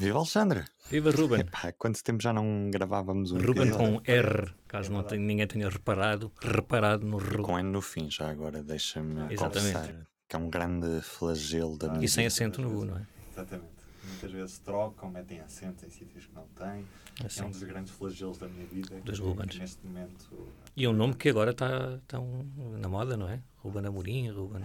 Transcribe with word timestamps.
Viva 0.00 0.18
Alexandre! 0.18 0.64
Viva 0.88 1.10
Ruben! 1.10 1.40
Epá, 1.40 1.72
quanto 1.72 2.04
tempo 2.04 2.22
já 2.22 2.32
não 2.32 2.70
gravávamos 2.70 3.32
um 3.32 3.38
Ruben 3.44 3.72
com 3.72 4.00
R, 4.04 4.54
caso 4.68 4.92
não 4.92 5.02
tenha, 5.02 5.20
ninguém 5.20 5.44
tenha 5.44 5.68
reparado, 5.68 6.30
reparado 6.40 7.04
no 7.04 7.18
Ruben. 7.18 7.42
Com 7.42 7.58
N 7.58 7.68
no 7.68 7.82
fim, 7.82 8.08
já 8.08 8.30
agora, 8.30 8.62
deixa-me 8.62 9.34
confessar 9.36 10.06
que 10.28 10.36
é 10.36 10.38
um 10.38 10.48
grande 10.48 11.00
flagelo 11.00 11.76
da 11.76 11.88
minha 11.88 12.04
E 12.04 12.08
sem 12.08 12.26
acento 12.26 12.60
no 12.60 12.78
U, 12.78 12.84
não 12.84 12.96
é? 12.96 13.06
Exatamente. 13.32 13.78
Muitas 14.04 14.30
vezes 14.30 14.58
trocam, 14.60 15.10
metem 15.10 15.40
acento 15.40 15.84
em 15.84 15.90
sítios 15.90 16.26
que 16.26 16.34
não 16.34 16.46
têm. 16.48 16.84
Assim. 17.24 17.42
É 17.42 17.44
um 17.46 17.50
dos 17.50 17.62
grandes 17.64 17.92
flagelos 17.92 18.38
da 18.38 18.46
minha 18.46 18.66
vida. 18.66 19.00
Dos 19.00 19.18
Rubens. 19.18 19.58
Neste 19.58 19.84
momento. 19.84 20.48
E 20.76 20.84
é 20.84 20.88
um 20.88 20.92
nome 20.92 21.14
que 21.14 21.28
agora 21.28 21.50
está 21.50 21.98
tão 22.06 22.46
na 22.78 22.88
moda, 22.88 23.16
não 23.16 23.28
é? 23.28 23.40
Ruben 23.56 23.84
Amorim, 23.84 24.30
Ruben. 24.30 24.62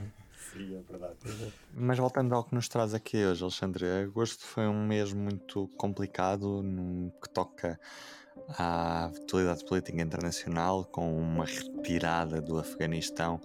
É 0.56 0.92
verdade. 0.92 1.18
Mas 1.74 1.98
voltando 1.98 2.34
ao 2.36 2.44
que 2.44 2.54
nos 2.54 2.68
traz 2.68 2.94
aqui 2.94 3.26
hoje, 3.26 3.44
Alexandre, 3.44 3.86
agosto 4.04 4.46
foi 4.46 4.68
um 4.68 4.86
mês 4.86 5.14
muito 5.14 5.68
complicado 5.78 6.62
no 6.62 7.12
que 7.22 7.30
toca 7.30 7.80
à 8.58 9.06
atualidade 9.06 9.64
política 9.66 10.02
internacional, 10.02 10.86
com 10.86 11.18
uma 11.18 11.46
retirada 11.46 12.42
do 12.42 12.58
Afeganistão 12.58 13.40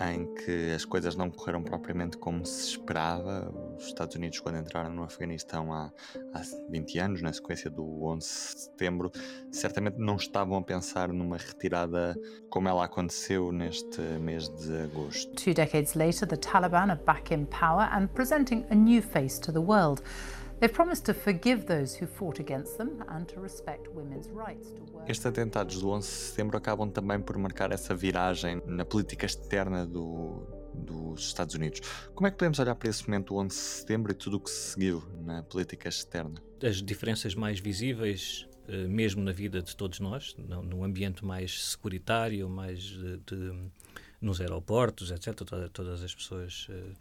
em 0.00 0.26
que 0.34 0.72
as 0.72 0.84
coisas 0.84 1.14
não 1.14 1.30
correram 1.30 1.62
propriamente 1.62 2.16
como 2.16 2.44
se 2.44 2.70
esperava. 2.70 3.52
Os 3.76 3.86
Estados 3.86 4.16
Unidos, 4.16 4.40
quando 4.40 4.58
entraram 4.58 4.92
no 4.92 5.04
Afeganistão 5.04 5.72
há, 5.72 5.92
há 6.34 6.42
20 6.70 6.98
anos, 6.98 7.22
na 7.22 7.32
sequência 7.32 7.70
do 7.70 8.04
11 8.04 8.26
de 8.26 8.60
setembro, 8.60 9.12
certamente 9.50 9.98
não 9.98 10.16
estavam 10.16 10.56
a 10.56 10.62
pensar 10.62 11.12
numa 11.12 11.36
retirada 11.36 12.16
como 12.50 12.68
ela 12.68 12.84
aconteceu 12.84 13.52
neste 13.52 14.00
mês 14.20 14.48
de 14.48 14.82
agosto. 14.82 15.34
Two 15.34 15.54
decades 15.54 15.94
later, 15.94 16.26
the 16.26 16.36
Taliban 16.36 16.90
are 16.90 17.00
back 17.04 17.32
in 17.32 17.46
power 17.46 17.88
and 17.92 18.08
presenting 18.08 18.64
a 18.70 18.74
new 18.74 19.02
face 19.02 19.40
to 19.40 19.52
the 19.52 19.60
world. 19.60 20.02
They've 20.62 20.72
promised 20.72 21.06
to 21.06 21.12
forgive 21.12 21.66
those 21.66 21.96
who 22.00 22.06
fought 22.06 22.38
against 22.38 22.78
them 22.78 23.02
and 23.08 23.26
to 23.34 23.40
respect 23.40 23.88
women's 23.96 24.30
rights 24.30 24.70
to 24.70 24.92
work. 24.92 25.10
Estes 25.10 25.26
atentados 25.26 25.80
do 25.80 25.88
11 25.88 26.06
de 26.06 26.14
setembro 26.14 26.56
acabam 26.56 26.88
também 26.88 27.20
por 27.20 27.36
marcar 27.36 27.72
essa 27.72 27.96
viragem 27.96 28.62
na 28.64 28.84
política 28.84 29.26
externa 29.26 29.84
do, 29.84 30.46
dos 30.72 31.26
Estados 31.26 31.56
Unidos. 31.56 31.80
Como 32.14 32.28
é 32.28 32.30
que 32.30 32.36
podemos 32.36 32.60
olhar 32.60 32.76
para 32.76 32.88
esse 32.88 33.02
momento 33.08 33.34
do 33.34 33.40
11 33.40 33.48
de 33.48 33.54
setembro 33.54 34.12
e 34.12 34.14
tudo 34.14 34.36
o 34.36 34.40
que 34.40 34.50
se 34.50 34.70
seguiu 34.70 35.02
na 35.24 35.42
política 35.42 35.88
externa? 35.88 36.40
As 36.62 36.76
diferenças 36.80 37.34
mais 37.34 37.58
visíveis 37.58 38.46
eh, 38.68 38.86
mesmo 38.86 39.20
na 39.20 39.32
vida 39.32 39.60
de 39.60 39.74
todos 39.74 39.98
nós, 39.98 40.36
no 40.38 40.84
ambiente 40.84 41.24
mais 41.24 41.70
securitário, 41.70 42.48
mais 42.48 42.78
de, 42.78 43.16
de, 43.16 43.52
nos 44.20 44.40
aeroportos, 44.40 45.10
etc. 45.10 45.42
Todas 45.72 46.04
as 46.04 46.14
pessoas 46.14 46.68
eh, 46.70 46.92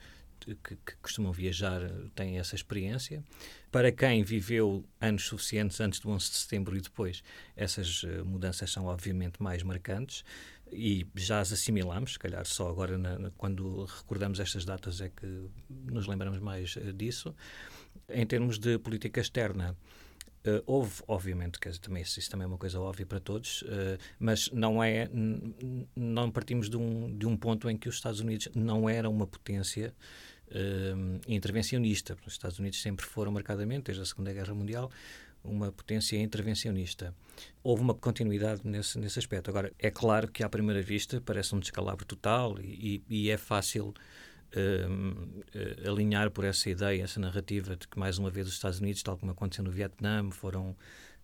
que, 0.45 0.75
que, 0.75 0.95
costumam 1.01 1.31
viajar 1.31 1.81
têm 2.15 2.39
essa 2.39 2.55
experiência. 2.55 3.23
Para 3.71 3.91
quem 3.91 4.23
viveu 4.23 4.85
anos 4.99 5.23
suficientes 5.23 5.79
antes 5.79 5.99
do 5.99 6.09
11 6.09 6.29
de 6.29 6.37
setembro 6.37 6.75
e 6.75 6.81
depois, 6.81 7.23
essas 7.55 8.03
eh, 8.03 8.21
mudanças 8.23 8.71
são 8.71 8.85
obviamente 8.85 9.41
mais 9.41 9.63
marcantes 9.63 10.23
e 10.71 11.05
já 11.15 11.39
as 11.39 11.51
assimilamos, 11.51 12.13
se 12.13 12.19
calhar 12.19 12.45
só 12.45 12.69
agora 12.69 12.97
na, 12.97 13.29
quando 13.31 13.85
recordamos 13.85 14.39
estas 14.39 14.63
datas 14.63 15.01
é 15.01 15.09
que 15.09 15.49
nos 15.69 16.07
lembramos 16.07 16.39
mais 16.39 16.75
uh, 16.77 16.93
disso. 16.93 17.35
Em 18.09 18.25
termos 18.25 18.57
de 18.57 18.77
política 18.79 19.19
externa, 19.19 19.75
Uh, 20.43 20.57
houve, 20.65 21.03
obviamente, 21.07 21.59
que 21.59 21.69
também, 21.79 22.01
isso 22.01 22.27
também 22.27 22.45
é 22.45 22.47
uma 22.47 22.57
coisa 22.57 22.79
óbvia 22.79 23.05
para 23.05 23.19
todos, 23.19 23.61
uh, 23.61 23.95
mas 24.17 24.49
não 24.51 24.83
é, 24.83 25.07
não 25.95 26.31
partimos 26.31 26.67
de 26.67 26.75
um, 26.77 27.15
de 27.15 27.27
um 27.27 27.37
ponto 27.37 27.69
em 27.69 27.77
que 27.77 27.87
os 27.87 27.93
Estados 27.93 28.21
Unidos 28.21 28.49
não 28.55 28.89
eram 28.89 29.11
uma 29.11 29.27
potência 29.27 29.93
intervencionista. 31.27 32.17
Os 32.25 32.33
Estados 32.33 32.59
Unidos 32.59 32.81
sempre 32.81 33.05
foram, 33.05 33.31
marcadamente, 33.31 33.85
desde 33.85 34.01
a 34.01 34.05
Segunda 34.05 34.33
Guerra 34.33 34.53
Mundial, 34.53 34.91
uma 35.43 35.71
potência 35.71 36.19
intervencionista. 36.19 37.13
Houve 37.63 37.81
uma 37.81 37.93
continuidade 37.93 38.61
nesse, 38.63 38.99
nesse 38.99 39.19
aspecto. 39.19 39.49
Agora, 39.49 39.71
é 39.79 39.89
claro 39.89 40.27
que 40.27 40.43
à 40.43 40.49
primeira 40.49 40.81
vista 40.81 41.21
parece 41.21 41.55
um 41.55 41.59
descalabro 41.59 42.05
total 42.05 42.59
e, 42.59 43.03
e 43.09 43.29
é 43.29 43.37
fácil 43.37 43.93
uh, 44.55 45.89
alinhar 45.89 46.29
por 46.31 46.45
essa 46.45 46.69
ideia, 46.69 47.03
essa 47.03 47.19
narrativa 47.19 47.75
de 47.75 47.87
que, 47.87 47.97
mais 47.97 48.17
uma 48.17 48.29
vez, 48.29 48.47
os 48.47 48.53
Estados 48.53 48.79
Unidos, 48.79 49.01
tal 49.01 49.17
como 49.17 49.31
aconteceu 49.31 49.63
no 49.63 49.71
Vietnã, 49.71 50.29
foram 50.31 50.71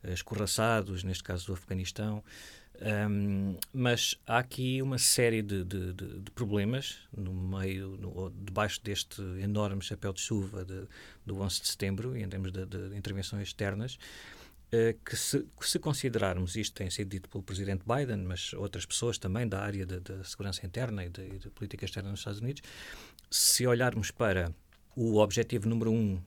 uh, 0.03 0.11
escorraçados, 0.11 1.03
neste 1.03 1.23
caso 1.23 1.47
do 1.47 1.53
Afeganistão. 1.53 2.23
Um, 2.79 3.57
mas 3.73 4.19
há 4.27 4.38
aqui 4.38 4.81
uma 4.83 4.99
série 4.99 5.41
de, 5.41 5.63
de, 5.63 5.93
de, 5.93 6.19
de 6.19 6.31
problemas 6.31 6.99
no 7.15 7.33
meio, 7.33 7.97
no, 7.97 8.29
debaixo 8.29 8.79
deste 8.83 9.21
enorme 9.41 9.81
chapéu 9.81 10.13
de 10.13 10.21
chuva 10.21 10.65
do 11.25 11.41
11 11.41 11.61
de 11.61 11.67
setembro, 11.67 12.15
em 12.15 12.27
termos 12.29 12.51
de, 12.51 12.61
intervenções 12.95 13.47
externas, 13.47 13.97
uh, 14.67 14.97
que, 15.03 15.15
se, 15.15 15.39
que, 15.59 15.67
se, 15.67 15.79
considerarmos, 15.79 16.55
isto 16.55 16.75
tem 16.75 16.89
sido 16.89 17.09
dito 17.09 17.27
pelo 17.29 17.43
presidente 17.43 17.83
Biden, 17.83 18.17
mas 18.17 18.53
outras 18.53 18.85
pessoas 18.85 19.17
também 19.17 19.47
da 19.47 19.59
área 19.59 19.85
da 19.85 20.23
segurança 20.23 20.63
interna 20.63 21.03
e 21.03 21.09
de, 21.09 21.49
política 21.49 21.83
externa 21.83 22.11
nos 22.11 22.19
Estados 22.19 22.41
Unidos, 22.41 22.61
se 23.31 23.65
olharmos 23.65 24.11
para 24.11 24.53
o 24.95 25.17
objetivo 25.17 25.67
número 25.67 25.91
um 25.91 26.21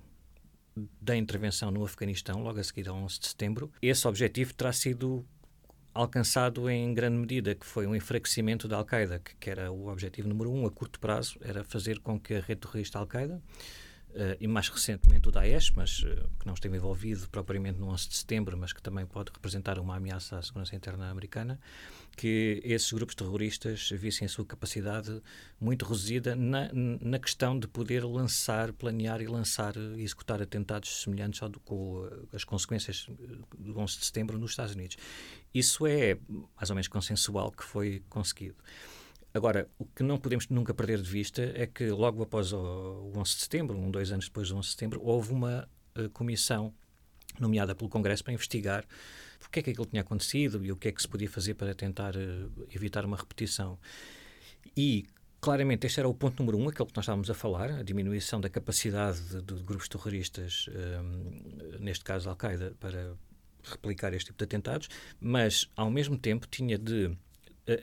da 1.00 1.16
intervenção 1.16 1.70
no 1.70 1.84
Afeganistão, 1.84 2.42
logo 2.42 2.58
a 2.58 2.64
seguir 2.64 2.88
ao 2.88 2.96
11 2.96 3.20
de 3.20 3.28
setembro, 3.28 3.72
esse 3.80 4.06
objetivo 4.06 4.54
terá 4.54 4.72
sido 4.72 5.24
alcançado 5.92 6.68
em 6.70 6.92
grande 6.94 7.16
medida, 7.16 7.54
que 7.54 7.66
foi 7.66 7.86
um 7.86 7.94
enfraquecimento 7.94 8.68
da 8.68 8.76
Al-Qaeda, 8.76 9.18
que, 9.18 9.34
que, 9.36 9.50
era 9.50 9.70
o 9.70 9.88
objetivo 9.88 10.28
número 10.28 10.50
um 10.50 10.66
a 10.66 10.70
curto 10.70 11.00
prazo, 11.00 11.38
era 11.40 11.64
fazer 11.64 11.98
com 11.98 12.18
que 12.18 12.34
a 12.34 12.40
rede 12.40 12.60
terrorista 12.60 12.98
Al-Qaeda 12.98 13.42
Uh, 14.10 14.34
e 14.40 14.48
mais 14.48 14.68
recentemente 14.68 15.28
o 15.28 15.30
Daesh, 15.30 15.70
mas 15.70 16.02
uh, 16.02 16.28
que 16.40 16.44
não 16.44 16.54
esteve 16.54 16.76
envolvido 16.76 17.28
propriamente 17.28 17.78
no 17.78 17.86
11 17.90 18.08
de 18.08 18.16
setembro, 18.16 18.58
mas 18.58 18.72
que 18.72 18.82
também 18.82 19.06
pode 19.06 19.30
representar 19.32 19.78
uma 19.78 19.94
ameaça 19.96 20.36
à 20.36 20.42
segurança 20.42 20.74
interna 20.74 21.08
americana, 21.08 21.60
que 22.16 22.60
esses 22.64 22.90
grupos 22.92 23.14
terroristas 23.14 23.88
vissem 23.90 24.26
a 24.26 24.28
sua 24.28 24.44
capacidade 24.44 25.22
muito 25.60 25.84
reduzida 25.84 26.34
na, 26.34 26.68
na 26.72 27.20
questão 27.20 27.56
de 27.56 27.68
poder 27.68 28.04
lançar, 28.04 28.72
planear 28.72 29.22
e 29.22 29.28
lançar 29.28 29.76
e 29.76 30.02
executar 30.02 30.42
atentados 30.42 31.02
semelhantes 31.02 31.40
ao 31.40 31.48
do, 31.48 31.60
com 31.60 32.08
as 32.32 32.42
consequências 32.42 33.06
do 33.56 33.78
11 33.78 33.98
de 33.98 34.04
setembro 34.06 34.38
nos 34.38 34.50
Estados 34.50 34.74
Unidos. 34.74 34.96
Isso 35.54 35.86
é 35.86 36.18
mais 36.56 36.68
ou 36.68 36.74
menos 36.74 36.88
consensual 36.88 37.52
que 37.52 37.62
foi 37.62 38.02
conseguido. 38.08 38.56
Agora, 39.32 39.68
o 39.78 39.84
que 39.84 40.02
não 40.02 40.18
podemos 40.18 40.48
nunca 40.48 40.74
perder 40.74 41.00
de 41.00 41.08
vista 41.08 41.42
é 41.54 41.66
que 41.66 41.88
logo 41.90 42.22
após 42.22 42.52
o 42.52 43.12
11 43.14 43.34
de 43.34 43.40
setembro, 43.42 43.78
um, 43.78 43.90
dois 43.90 44.10
anos 44.10 44.26
depois 44.26 44.48
do 44.48 44.56
11 44.56 44.66
de 44.66 44.72
setembro, 44.72 45.00
houve 45.02 45.32
uma 45.32 45.68
uh, 45.96 46.10
comissão 46.10 46.74
nomeada 47.38 47.74
pelo 47.74 47.88
Congresso 47.88 48.24
para 48.24 48.32
investigar 48.32 48.84
porque 49.40 49.60
é 49.60 49.62
que 49.62 49.70
aquilo 49.70 49.86
tinha 49.86 50.02
acontecido 50.02 50.64
e 50.64 50.70
o 50.70 50.76
que 50.76 50.88
é 50.88 50.92
que 50.92 51.00
se 51.00 51.08
podia 51.08 51.28
fazer 51.28 51.54
para 51.54 51.74
tentar 51.74 52.14
uh, 52.14 52.68
evitar 52.72 53.04
uma 53.04 53.16
repetição. 53.16 53.78
E, 54.76 55.06
claramente, 55.40 55.86
este 55.86 55.98
era 55.98 56.08
o 56.08 56.14
ponto 56.14 56.38
número 56.40 56.58
um, 56.58 56.68
aquele 56.68 56.88
que 56.88 56.96
nós 56.96 57.04
estávamos 57.04 57.30
a 57.30 57.34
falar, 57.34 57.70
a 57.70 57.82
diminuição 57.82 58.40
da 58.40 58.50
capacidade 58.50 59.20
de, 59.20 59.42
de 59.42 59.62
grupos 59.62 59.88
terroristas, 59.88 60.68
um, 60.68 61.72
eh, 61.74 61.78
neste 61.80 62.04
caso 62.04 62.28
Al-Qaeda, 62.28 62.76
para 62.78 63.14
replicar 63.62 64.12
este 64.12 64.26
tipo 64.26 64.38
de 64.38 64.44
atentados, 64.44 64.88
mas, 65.18 65.68
ao 65.74 65.90
mesmo 65.90 66.16
tempo, 66.16 66.46
tinha 66.46 66.78
de 66.78 67.16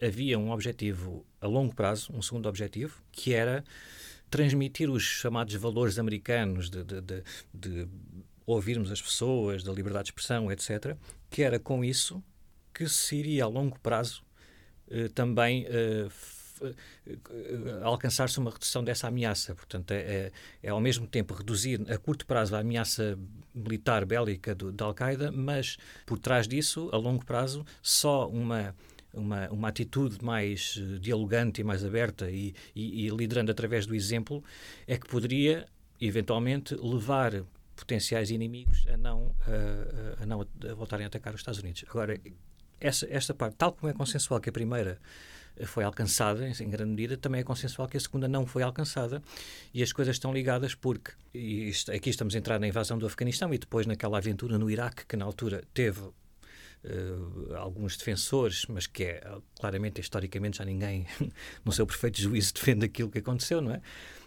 havia 0.06 0.38
um 0.38 0.52
objetivo 0.52 1.26
a 1.40 1.48
longo 1.48 1.74
prazo, 1.76 2.12
um 2.14 2.22
segundo 2.22 2.48
objetivo, 2.48 3.02
que 3.12 3.34
era 3.34 3.64
transmitir 4.30 4.90
os 4.90 5.04
chamados 5.04 5.54
valores 5.56 5.98
americanos 5.98 6.70
de, 6.70 6.84
de, 6.84 7.02
de, 7.02 7.24
de 7.54 7.88
ouvirmos 8.46 8.92
as 8.92 9.02
pessoas, 9.02 9.64
da 9.64 9.72
liberdade 9.72 10.06
de 10.06 10.10
expressão, 10.12 10.52
etc., 10.52 10.96
que 11.30 11.44
era 11.44 11.60
com 11.60 11.84
isso 11.84 12.24
que 12.74 12.88
se 12.88 13.16
iria 13.16 13.44
a 13.44 13.48
longo 13.48 13.80
prazo 13.80 14.24
eh, 14.90 15.10
também 15.10 15.66
eh, 15.68 16.08
eh, 16.62 16.74
alcançar-se 17.84 18.40
uma 18.40 18.52
redução 18.52 18.84
dessa 18.84 19.08
ameaça. 19.08 19.54
Portanto, 19.54 19.92
é, 19.92 19.98
é, 19.98 20.32
é, 20.64 20.70
ao 20.70 20.80
mesmo 20.80 21.06
tempo 21.08 21.34
reduzir 21.34 21.82
a 21.92 21.98
curto 21.98 22.26
prazo 22.26 22.56
a 22.56 22.60
ameaça 22.60 23.18
militar 23.54 24.06
bélica 24.06 24.56
do, 24.56 24.72
da 24.72 24.86
Al-Qaeda, 24.86 25.32
mas 25.32 25.78
por 26.06 26.20
trás 26.20 26.48
disso, 26.48 26.90
a 26.94 26.98
longo 26.98 27.26
prazo, 27.26 27.66
só 27.82 28.30
uma 28.30 28.76
uma, 29.14 29.50
uma 29.50 29.68
atitude 29.70 30.24
mais 30.24 30.78
uh, 30.78 31.00
dialogante 31.00 31.62
e 31.62 31.64
mais 31.64 31.84
aberta 31.84 32.30
e, 32.30 32.54
e, 32.76 33.06
e 33.06 33.10
liderando 33.10 33.52
através 33.52 33.86
do 33.86 33.96
exemplo, 33.96 34.44
é 34.86 34.98
que 34.98 35.08
poderia, 35.08 35.68
eventualmente, 36.00 36.76
levar 36.76 37.44
potenciais 37.76 38.32
inimigos 38.32 38.86
a 38.92 38.98
não, 38.98 39.36
a, 39.42 40.24
a 40.24 40.26
não 40.26 40.42
a 40.42 40.74
voltarem 40.74 41.06
a 41.06 41.08
atacar 41.08 41.34
os 41.34 41.40
Estados 41.40 41.60
Unidos. 41.60 41.86
Agora, 41.88 42.20
essa, 42.80 43.08
esta 43.10 43.34
parte, 43.34 43.56
tal 43.56 43.74
como 43.74 43.90
é 43.90 43.94
consensual 43.94 44.40
que 44.40 44.50
a 44.50 44.52
primeira 44.52 45.00
eh, 45.56 45.66
foi 45.66 45.84
alcançada, 45.84 46.48
em 46.48 46.70
grande 46.70 46.92
medida, 46.92 47.18
também 47.18 47.42
é 47.42 47.44
consensual 47.44 47.88
que 47.88 47.98
a 47.98 48.00
segunda 48.00 48.28
não 48.28 48.46
foi 48.46 48.64
alcançada 48.64 49.22
e 49.74 49.82
as 49.82 49.92
coisas 49.92 50.16
estão 50.16 50.34
ligadas 50.34 50.76
porque, 50.76 51.12
isto, 51.34 51.92
aqui 51.92 52.10
estamos 52.10 52.36
a 52.36 52.38
entrar 52.38 52.60
na 52.60 52.68
invasão 52.68 52.98
do 52.98 53.06
Afeganistão 53.06 53.54
e 53.54 53.58
depois 53.58 53.86
naquela 53.86 54.18
aventura 54.18 54.58
no 54.58 54.70
Iraque, 54.70 55.06
que 55.06 55.16
na 55.16 55.26
altura 55.26 55.64
teve 55.74 56.02
uh, 56.84 57.56
alguns 57.56 57.98
defensores, 57.98 58.66
mas 58.68 58.88
que 58.88 59.04
é 59.04 59.38
claramente, 59.60 60.02
historicamente, 60.02 60.58
já 60.58 60.66
ninguém, 60.66 61.06
no 61.64 61.72
seu 61.72 61.86
perfeito 61.86 62.22
juízo, 62.22 62.54
defende 62.54 62.86
aquilo 62.86 63.10
que 63.10 63.20
aconteceu, 63.20 63.62
não 63.62 63.72
é? 63.72 63.82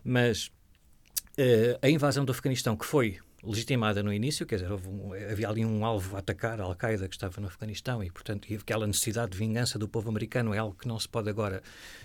Mas 0.05 0.51
uh, 1.39 1.79
a 1.83 1.89
invasão 1.89 2.25
do 2.25 2.33
Afeganistão, 2.33 2.77
que 2.77 2.87
foi 2.87 3.19
legitimada 3.43 4.03
no 4.03 4.13
início, 4.13 4.45
quer 4.45 4.57
dizer, 4.57 4.71
um, 4.73 5.13
havia 5.15 5.49
ali 5.49 5.65
um 5.65 5.85
alvo 5.85 6.17
a 6.17 6.19
atacar, 6.19 6.61
a 6.61 6.65
Al-Qaeda 6.65 7.09
que 7.09 7.15
estava 7.15 7.41
no 7.41 7.47
Afeganistão 7.47 8.05
e, 8.05 8.11
portanto, 8.11 8.47
aquela 8.53 8.87
necessidade 8.87 9.33
de 9.33 9.39
vingança 9.39 9.79
do 9.79 9.89
povo 9.89 10.11
americano 10.11 10.53
é 10.53 10.59
algo 10.59 10.77
que 10.77 10.87
não 10.87 10.99
se 10.99 11.09
pode 11.09 11.31
agora 11.31 11.63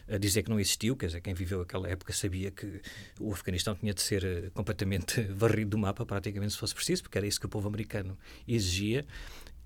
uh, 0.07 0.17
dizer 0.17 0.43
que 0.43 0.49
não 0.49 0.59
existiu, 0.59 0.95
quer 0.95 1.07
dizer, 1.07 1.21
quem 1.21 1.33
viveu 1.33 1.61
aquela 1.61 1.89
época 1.89 2.13
sabia 2.13 2.51
que 2.51 2.81
o 3.19 3.33
Afeganistão 3.33 3.75
tinha 3.75 3.93
de 3.93 4.01
ser 4.01 4.49
completamente 4.51 5.21
varrido 5.33 5.71
do 5.71 5.77
mapa, 5.77 6.05
praticamente 6.05 6.53
se 6.53 6.59
fosse 6.59 6.73
preciso, 6.73 7.03
porque 7.03 7.17
era 7.17 7.27
isso 7.27 7.39
que 7.39 7.45
o 7.45 7.49
povo 7.49 7.67
americano 7.67 8.17
exigia. 8.47 9.05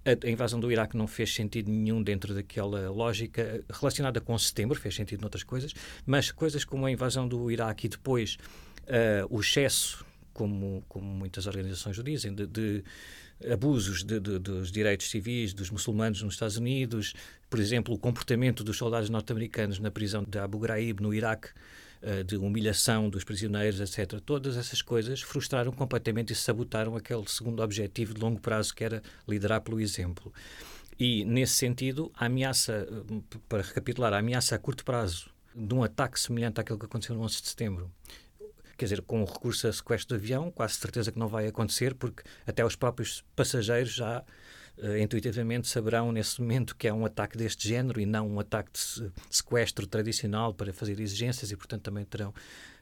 A, 0.05 0.29
invasão 0.29 0.59
do 0.59 0.71
Iraque 0.71 0.95
não 0.95 1.07
fez 1.07 1.33
sentido 1.33 1.69
nenhum 1.69 2.01
dentro 2.01 2.33
daquela 2.33 2.89
lógica 2.89 3.63
relacionada 3.69 4.21
com 4.21 4.37
setembro, 4.37 4.79
fez 4.79 4.95
sentido 4.95 5.21
noutras 5.21 5.43
coisas, 5.43 5.73
mas 6.05 6.31
coisas 6.31 6.63
como 6.63 6.85
a 6.85 6.91
invasão 6.91 7.27
do 7.27 7.51
Iraque 7.51 7.87
e 7.87 7.89
depois 7.89 8.37
uh, 8.83 9.27
o 9.29 9.41
excesso 9.41 10.05
como, 10.33 10.83
como 10.87 11.05
muitas 11.05 11.47
organizações 11.47 11.97
o 11.97 12.03
dizem, 12.03 12.33
de, 12.33 12.47
de 12.47 12.83
abusos 13.51 14.03
de, 14.03 14.19
de, 14.19 14.39
dos 14.39 14.71
direitos 14.71 15.09
civis 15.09 15.53
dos 15.53 15.69
muçulmanos 15.69 16.21
nos 16.21 16.33
Estados 16.33 16.57
Unidos, 16.57 17.13
por 17.49 17.59
exemplo, 17.59 17.93
o 17.93 17.97
comportamento 17.97 18.63
dos 18.63 18.77
soldados 18.77 19.09
norte-americanos 19.09 19.79
na 19.79 19.91
prisão 19.91 20.23
de 20.23 20.37
Abu 20.39 20.59
Ghraib, 20.59 21.01
no 21.01 21.13
Iraque, 21.13 21.49
de 22.25 22.37
humilhação 22.37 23.09
dos 23.09 23.23
prisioneiros, 23.23 23.79
etc. 23.79 24.19
Todas 24.21 24.55
essas 24.55 24.81
coisas 24.81 25.21
frustraram 25.21 25.71
completamente 25.71 26.31
e 26.31 26.35
sabotaram 26.35 26.95
aquele 26.95 27.27
segundo 27.27 27.61
objetivo 27.61 28.13
de 28.13 28.21
longo 28.21 28.39
prazo, 28.39 28.73
que 28.73 28.83
era 28.83 29.03
liderar 29.27 29.61
pelo 29.61 29.79
exemplo. 29.79 30.33
E, 30.99 31.23
nesse 31.25 31.53
sentido, 31.53 32.11
a 32.15 32.25
ameaça, 32.25 32.87
eh, 32.89 33.37
para 33.47 33.63
recapitular, 33.63 34.13
a 34.13 34.19
ameaça 34.19 34.55
a 34.55 34.59
curto 34.59 34.83
prazo 34.83 35.29
de 35.55 35.73
um 35.73 35.83
ataque 35.83 36.19
semelhante 36.19 36.59
àquele 36.59 36.77
que 36.77 36.85
aconteceu 36.85 37.15
no 37.15 37.21
11 37.21 37.41
de 37.41 37.47
setembro 37.49 37.91
quer 38.79 38.85
dizer, 38.85 39.01
com 39.01 39.25
recurso 39.25 39.67
a 39.67 39.73
sequestro 39.73 40.17
de 40.17 40.23
avião, 40.23 40.49
quase 40.49 40.75
certeza 40.75 41.11
que 41.11 41.19
não 41.19 41.27
vai 41.27 41.45
acontecer, 41.45 41.93
porque 41.93 42.23
até 42.47 42.63
os 42.63 42.77
próprios 42.77 43.25
passageiros 43.35 43.93
já 43.93 44.23
uh, 44.81 44.97
intuitivamente 44.97 45.67
saberão 45.67 46.11
nesse 46.11 46.41
momento 46.41 46.75
que 46.75 46.87
é 46.87 46.93
um 46.93 47.05
ataque 47.05 47.37
deste 47.37 47.67
género 47.67 47.99
e 47.99 48.05
não 48.05 48.27
um 48.27 48.39
ataque 48.39 48.71
de 48.73 49.11
sequestro 49.29 49.85
tradicional 49.87 50.53
para 50.53 50.73
fazer 50.73 50.99
exigências 50.99 51.51
e, 51.51 51.55
portanto, 51.55 51.83
também 51.83 52.05
terão 52.05 52.33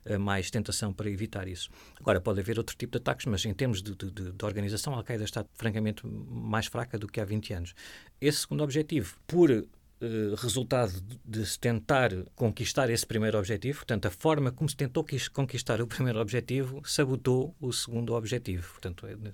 uh, 0.05 0.19
mais 0.19 0.49
tentação 0.49 0.93
para 0.93 1.09
evitar 1.09 1.47
isso. 1.47 1.69
Agora, 1.99 2.21
pode 2.21 2.39
haver 2.39 2.57
outro 2.57 2.75
tipo 2.75 2.91
de 2.91 2.97
ataques, 2.97 3.25
mas 3.25 3.45
em 3.45 3.53
termos 3.53 3.81
de, 3.81 3.95
de, 3.95 4.31
de 4.31 4.45
organização, 4.45 4.93
a 4.93 4.97
Al-Qaeda 4.97 5.23
está 5.23 5.45
francamente 5.53 6.05
mais 6.05 6.67
fraca 6.67 6.97
do 6.97 7.07
que 7.07 7.19
há 7.19 7.25
20 7.25 7.53
anos. 7.53 7.73
Esse 8.19 8.39
segundo 8.39 8.63
objetivo, 8.63 9.15
por 9.27 9.65
eh, 9.99 10.35
resultado 10.37 10.93
de 11.25 11.45
se 11.45 11.59
tentar 11.59 12.11
conquistar 12.35 12.89
esse 12.89 13.05
primeiro 13.05 13.37
objetivo, 13.37 13.79
portanto, 13.79 14.05
a 14.07 14.11
forma 14.11 14.51
como 14.51 14.69
se 14.69 14.75
tentou 14.75 15.05
conquistar 15.33 15.81
o 15.81 15.87
primeiro 15.87 16.19
objetivo 16.19 16.81
sabotou 16.85 17.55
o 17.59 17.73
segundo 17.73 18.13
objetivo. 18.13 18.71
Portanto, 18.73 19.07
é... 19.07 19.13
uhum. 19.13 19.31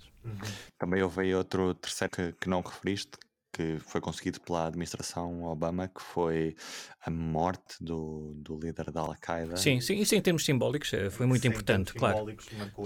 Também 0.77 1.03
houve 1.03 1.35
outro 1.35 1.73
terceiro 1.73 2.11
que, 2.11 2.33
que 2.39 2.49
não 2.49 2.61
referiste, 2.61 3.17
que 3.53 3.77
foi 3.79 4.01
conseguido 4.01 4.41
pela 4.41 4.65
administração 4.67 5.43
Obama, 5.43 5.87
que 5.87 6.01
foi 6.01 6.55
a 7.05 7.11
morte 7.11 7.75
do, 7.79 8.33
do 8.35 8.57
líder 8.57 8.89
da 8.91 9.01
Al-Qaeda. 9.01 9.57
Sim, 9.57 9.79
sim, 9.79 9.99
isso 9.99 10.15
em 10.15 10.21
termos 10.21 10.43
simbólicos 10.43 10.91
eh, 10.93 11.11
foi 11.11 11.27
muito 11.27 11.43
sim, 11.43 11.49
importante, 11.49 11.93
claro. 11.93 12.35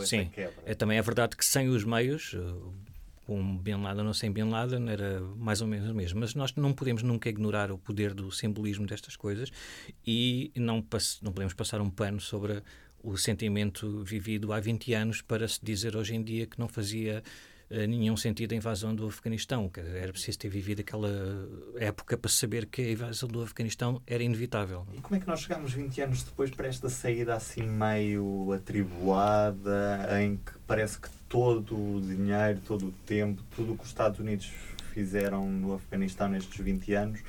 Sim, 0.06 0.30
é, 0.66 0.76
também 0.76 0.98
é 0.98 1.02
verdade 1.02 1.38
que 1.38 1.46
sem 1.46 1.70
os 1.70 1.86
meios, 1.86 2.36
eh, 2.36 2.87
com 3.28 3.58
Bin 3.58 3.82
Laden 3.82 4.08
ou 4.08 4.14
sem 4.14 4.32
Bin 4.32 4.50
Laden, 4.50 4.90
era 4.90 5.20
mais 5.36 5.60
ou 5.60 5.68
menos 5.68 5.90
o 5.90 5.94
mesmo. 5.94 6.22
Mas 6.22 6.34
nós 6.34 6.56
não 6.56 6.72
podemos 6.72 7.04
nunca 7.04 7.28
ignorar 7.28 7.70
o 7.74 7.78
poder 7.78 8.14
do 8.14 8.32
simbolismo 8.32 8.88
destas 8.88 9.18
coisas 9.18 9.52
e 10.06 10.50
não, 10.56 10.78
não 11.22 11.34
podemos 11.34 11.54
passar 11.54 11.82
um 11.82 11.90
pano 11.90 12.22
sobre 12.22 12.64
o 13.04 13.18
sentimento 13.18 14.02
vivido 14.02 14.54
há 14.54 14.62
20 14.62 14.94
anos 14.94 15.22
para 15.22 15.46
se 15.46 15.60
dizer 15.62 15.98
hoje 15.98 16.16
em 16.16 16.24
dia 16.24 16.48
que 16.48 16.58
não 16.58 16.70
fazia 16.70 17.22
uh, 17.70 17.76
nenhum 17.86 18.16
sentido 18.16 18.54
a 18.54 18.56
invasão 18.56 18.96
do 18.96 19.06
Afeganistão. 19.06 19.70
Era 19.76 20.14
preciso 20.14 20.40
ter 20.40 20.48
vivido 20.48 20.80
aquela 20.80 21.12
época 21.76 22.18
para 22.18 22.32
saber 22.32 22.66
que 22.66 22.82
a 22.82 22.92
invasão 22.92 23.28
do 23.28 23.42
Afeganistão 23.42 24.02
era 24.08 24.24
inevitável. 24.24 24.88
E 24.94 25.02
como 25.02 25.18
é 25.18 25.20
que 25.20 25.28
nós 25.28 25.42
chegamos 25.42 25.74
20 25.74 26.02
anos 26.02 26.24
depois 26.24 26.50
para 26.50 26.70
esta 26.70 26.88
saída 26.88 27.36
assim 27.36 27.64
meio 27.64 28.54
atribuada, 28.54 30.08
em 30.22 30.38
que 30.38 30.54
parece 30.66 30.98
que 30.98 31.10
todo 31.30 31.76
o 31.76 32.02
dinheiro, 32.02 32.60
todo 32.66 32.88
o 32.88 32.92
tempo, 33.06 33.42
tudo 33.56 33.74
o 33.74 33.78
que 33.78 33.84
os 33.84 33.90
Estados 33.90 34.20
Unidos 34.20 34.52
fizeram 34.94 35.50
no 35.50 35.74
Afeganistão 35.74 36.28
nestes 36.28 36.60
20 36.60 36.94
anos, 36.94 37.20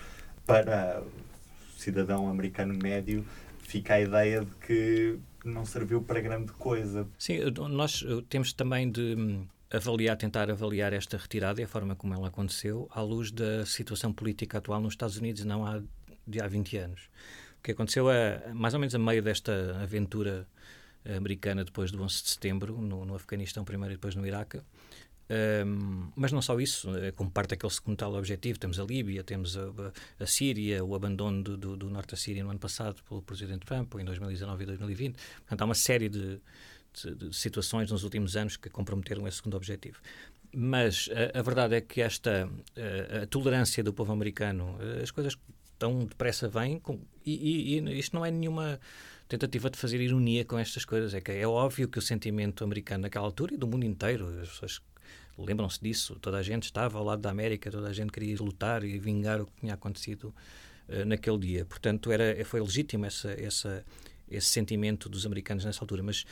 para 0.46 1.02
o 1.02 1.80
cidadão 1.80 2.28
americano 2.28 2.74
médio, 2.74 3.24
fica 3.58 3.94
a 3.94 4.00
ideia 4.00 4.40
de 4.44 4.50
que 4.66 5.18
não 5.44 5.64
serviu 5.64 6.00
para 6.02 6.20
grande 6.20 6.52
coisa. 6.52 7.06
Sim, 7.18 7.38
nós 7.70 8.04
temos 8.28 8.52
também 8.52 8.90
de 8.90 9.14
hum, 9.16 9.46
avaliar, 9.70 10.16
tentar 10.16 10.50
avaliar 10.50 10.92
esta 10.92 11.16
retirada 11.16 11.60
e 11.60 11.64
a 11.64 11.68
forma 11.68 11.94
como 11.94 12.14
ela 12.14 12.28
aconteceu 12.28 12.88
à 12.90 13.02
luz 13.02 13.30
da 13.30 13.66
situação 13.66 14.12
política 14.12 14.58
atual 14.58 14.80
nos 14.80 14.94
Estados 14.94 15.18
Unidos, 15.18 15.44
não 15.44 15.66
há 15.66 15.82
de 16.26 16.40
há 16.40 16.46
20 16.46 16.76
anos. 16.78 17.10
O 17.58 17.62
que 17.62 17.72
aconteceu 17.72 18.10
é, 18.10 18.52
mais 18.52 18.74
ou 18.74 18.80
menos 18.80 18.94
a 18.94 18.98
meio 18.98 19.22
desta 19.22 19.78
aventura 19.82 20.46
americana 21.16 21.64
depois 21.64 21.90
do 21.90 22.02
11 22.02 22.22
de 22.22 22.30
setembro, 22.30 22.80
no, 22.80 23.04
no 23.04 23.14
Afeganistão 23.14 23.64
primeiro 23.64 23.94
e 23.94 23.96
depois 23.96 24.14
no 24.14 24.26
Iraque. 24.26 24.60
Um, 25.30 26.10
mas 26.16 26.32
não 26.32 26.40
só 26.40 26.58
isso, 26.58 26.94
é 26.96 27.12
como 27.12 27.30
parte 27.30 27.50
daquele 27.50 27.72
segundo 27.72 27.98
tal 27.98 28.14
objetivo, 28.14 28.58
temos 28.58 28.80
a 28.80 28.84
Líbia, 28.84 29.22
temos 29.22 29.58
a, 29.58 29.62
a 30.18 30.26
Síria, 30.26 30.82
o 30.82 30.94
abandono 30.94 31.42
do, 31.42 31.56
do, 31.56 31.76
do, 31.76 31.90
norte 31.90 32.12
da 32.12 32.16
Síria 32.16 32.42
no 32.42 32.48
ano 32.50 32.58
passado 32.58 33.02
pelo 33.06 33.20
Presidente 33.20 33.66
Trump, 33.66 33.94
em 33.96 34.04
2019 34.04 34.62
e 34.62 34.66
2020. 34.66 35.16
Portanto, 35.40 35.62
há 35.62 35.64
uma 35.66 35.74
série 35.74 36.08
de, 36.08 36.40
de, 36.94 37.14
de 37.14 37.36
situações 37.36 37.90
nos 37.90 38.04
últimos 38.04 38.36
anos 38.36 38.56
que 38.56 38.70
comprometeram 38.70 39.28
esse 39.28 39.36
segundo 39.36 39.56
objetivo. 39.56 40.00
Mas 40.50 41.10
a, 41.34 41.38
a 41.38 41.42
verdade 41.42 41.74
é 41.74 41.80
que 41.82 42.00
esta 42.00 42.48
a, 42.74 43.22
a, 43.22 43.26
tolerância 43.26 43.84
do 43.84 43.92
povo 43.92 44.12
americano, 44.12 44.78
as 45.02 45.10
coisas 45.10 45.36
tão 45.78 46.06
depressa 46.06 46.48
vêm, 46.48 46.78
com, 46.78 46.98
e, 47.24 47.76
e, 47.76 47.80
e 47.80 47.98
isto 47.98 48.16
não 48.16 48.24
é 48.24 48.30
nenhuma 48.30 48.80
tentativa 49.28 49.68
de 49.68 49.78
fazer 49.78 50.00
ironia 50.00 50.44
com 50.44 50.58
estas 50.58 50.84
coisas. 50.84 51.14
É 51.14 51.20
que 51.20 51.30
é 51.32 51.46
óbvio 51.46 51.88
que 51.88 51.98
o 51.98 52.02
sentimento 52.02 52.64
americano 52.64 53.02
naquela 53.02 53.26
altura 53.26 53.54
e 53.54 53.56
do 53.56 53.66
mundo 53.66 53.84
inteiro, 53.84 54.28
as 54.40 54.48
pessoas 54.48 54.80
lembram-se 55.36 55.80
disso, 55.80 56.16
toda 56.20 56.38
a 56.38 56.42
gente 56.42 56.64
estava 56.64 56.98
ao 56.98 57.04
lado 57.04 57.20
da 57.20 57.30
América, 57.30 57.70
toda 57.70 57.88
a 57.88 57.92
gente 57.92 58.10
queria 58.10 58.36
lutar 58.38 58.82
e 58.82 58.98
vingar 58.98 59.40
o 59.40 59.46
que 59.46 59.52
tinha 59.60 59.74
acontecido 59.74 60.34
uh, 60.88 61.04
naquele 61.04 61.38
dia. 61.38 61.64
Portanto, 61.64 62.10
era, 62.10 62.44
foi 62.44 62.60
legítimo 62.60 63.06
essa, 63.06 63.30
essa, 63.30 63.84
esse 64.28 64.48
sentimento 64.48 65.08
dos 65.08 65.24
americanos 65.24 65.64
nessa 65.64 65.82
altura. 65.82 66.02
Mas 66.02 66.24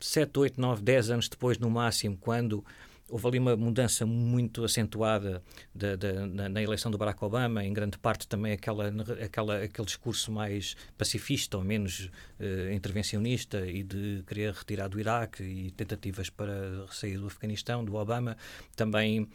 7, 0.00 0.38
8, 0.38 0.60
9, 0.60 0.82
10 0.82 1.10
anos 1.10 1.28
depois, 1.28 1.58
no 1.58 1.68
máximo, 1.70 2.16
quando 2.16 2.64
houve 3.08 3.28
ali 3.28 3.38
uma 3.38 3.56
mudança 3.56 4.06
muito 4.06 4.64
acentuada 4.64 5.42
de, 5.74 5.96
de, 5.96 6.12
na, 6.12 6.48
na, 6.48 6.62
eleição 6.62 6.90
do 6.90 6.96
Barack 6.96 7.22
Obama, 7.22 7.62
em 7.62 7.72
grande 7.72 7.98
parte 7.98 8.26
também 8.26 8.52
aquela, 8.52 8.92
aquela, 9.22 9.62
aquele 9.62 9.86
discurso 9.86 10.32
mais 10.32 10.74
pacifista 10.96 11.58
ou 11.58 11.64
menos 11.64 12.10
uh, 12.40 12.72
intervencionista 12.72 13.66
e 13.66 13.82
de 13.82 14.22
querer 14.26 14.52
retirar 14.52 14.88
do 14.88 14.98
Iraque 14.98 15.42
e 15.42 15.70
tentativas 15.72 16.30
para 16.30 16.86
sair 16.90 17.18
do 17.18 17.26
Afeganistão, 17.26 17.84
do 17.84 17.94
Obama, 17.94 18.36
também 18.74 19.22
uh, 19.22 19.28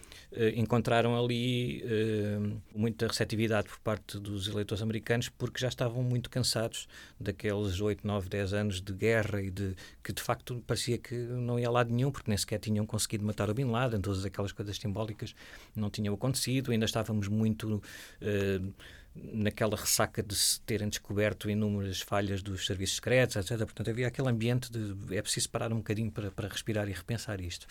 encontraram 0.56 1.18
ali 1.18 1.84
uh, 1.84 2.62
muita 2.74 3.08
receptividade 3.08 3.68
por 3.68 3.80
parte 3.80 4.18
dos 4.18 4.48
eleitores 4.48 4.82
americanos 4.82 5.30
porque 5.30 5.60
já 5.60 5.68
estavam 5.68 6.02
muito 6.02 6.30
cansados 6.30 6.88
daqueles 7.20 7.80
8, 7.80 8.06
9, 8.06 8.30
10 8.30 8.54
anos 8.54 8.82
de 8.82 8.94
guerra 8.94 9.42
e 9.42 9.52
de 9.52 9.76
que 10.04 10.12
de 10.12 10.22
facto 10.22 10.64
parecia 10.66 10.98
que 10.98 11.14
não 11.14 11.60
ia 11.60 11.68
a 11.68 11.72
lado 11.72 11.94
nenhum 11.94 12.12
porque 12.12 12.30
nem 12.30 12.38
sequer 12.38 12.60
tinham 12.60 12.86
conseguido 12.86 13.24
matar 13.24 13.50
o 13.50 13.59
Bin 13.60 13.72
Laden, 13.72 14.00
todas 14.00 14.24
aquelas 14.24 14.54
coisas 14.54 14.78
simbólicas 14.78 15.36
não 15.76 15.90
tinham 15.90 16.14
acontecido, 16.14 16.72
ainda 16.72 16.86
estávamos 16.86 17.28
muito 17.28 17.76
uh, 17.76 18.74
naquela 19.14 19.76
ressaca 19.76 20.24
de 20.24 20.34
se 20.34 20.62
terem 20.62 20.88
descoberto 20.88 21.50
inúmeras 21.50 22.00
falhas 22.00 22.42
dos 22.42 22.66
serviços 22.66 22.96
secretos, 22.96 23.36
etc. 23.36 23.58
Portanto, 23.58 23.90
havia 23.90 24.08
aquele 24.08 24.30
ambiente 24.30 24.72
de 24.72 25.16
é 25.16 25.22
preciso 25.22 25.50
parar 25.50 25.74
um 25.74 25.78
bocadinho 25.78 26.12
para, 26.12 26.32
para 26.32 26.48
respirar 26.48 26.88
e 26.88 26.94
repensar 26.94 27.42
isto. 27.42 27.68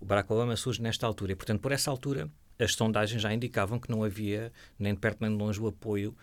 O 0.00 0.06
Barack 0.06 0.32
Obama 0.32 0.56
surge 0.56 0.80
nesta 0.80 1.06
altura 1.06 1.32
e, 1.32 1.34
portanto, 1.34 1.60
por 1.60 1.72
essa 1.72 1.90
altura, 1.90 2.30
as 2.58 2.74
sondagens 2.74 3.20
já 3.20 3.32
indicavam 3.32 3.78
que 3.78 3.90
não 3.90 4.04
havia, 4.04 4.52
nem 4.78 4.94
de 4.94 5.00
perto 5.00 5.18
nem 5.20 5.30
de 5.30 5.36
longe, 5.36 5.60
o 5.60 5.66
apoio 5.66 6.16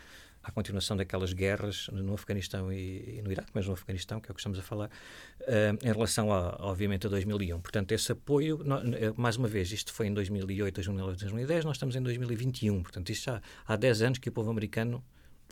à 0.44 0.52
continuação 0.52 0.98
daquelas 0.98 1.32
guerras 1.34 1.88
no 1.94 2.14
Afeganistão 2.14 2.72
e, 2.72 3.18
e, 3.18 3.22
no 3.22 3.32
Iraque, 3.32 3.50
mas 3.54 3.66
no 3.66 3.74
Afeganistão, 3.74 4.20
que 4.20 4.30
é 4.30 4.32
o 4.32 4.36
que 4.36 4.42
estamos 4.42 4.60
a 4.60 4.62
falar, 4.62 4.88
uh, 4.88 5.88
em 5.88 5.92
relação, 5.92 6.34
a, 6.34 6.58
obviamente, 6.60 7.08
a 7.08 7.10
2001. 7.10 7.62
Portanto, 7.62 7.92
esse 7.94 8.12
apoio, 8.12 8.60
eh, 8.96 9.14
mais 9.16 9.38
uma 9.38 9.48
vez, 9.48 9.72
isto 9.72 9.94
foi 9.94 10.08
em 10.08 10.14
2008, 10.14 10.76
2009, 10.76 11.18
2010, 11.18 11.66
nós 11.66 11.78
estamos 11.78 11.96
em 11.96 12.02
2021. 12.02 12.84
Portanto, 12.84 13.10
isto 13.10 13.26
já 13.26 13.42
há 13.66 13.76
10 13.76 14.02
anos 14.02 14.20
que 14.20 14.30
o 14.30 14.32
povo 14.32 14.52
americano, 14.52 15.04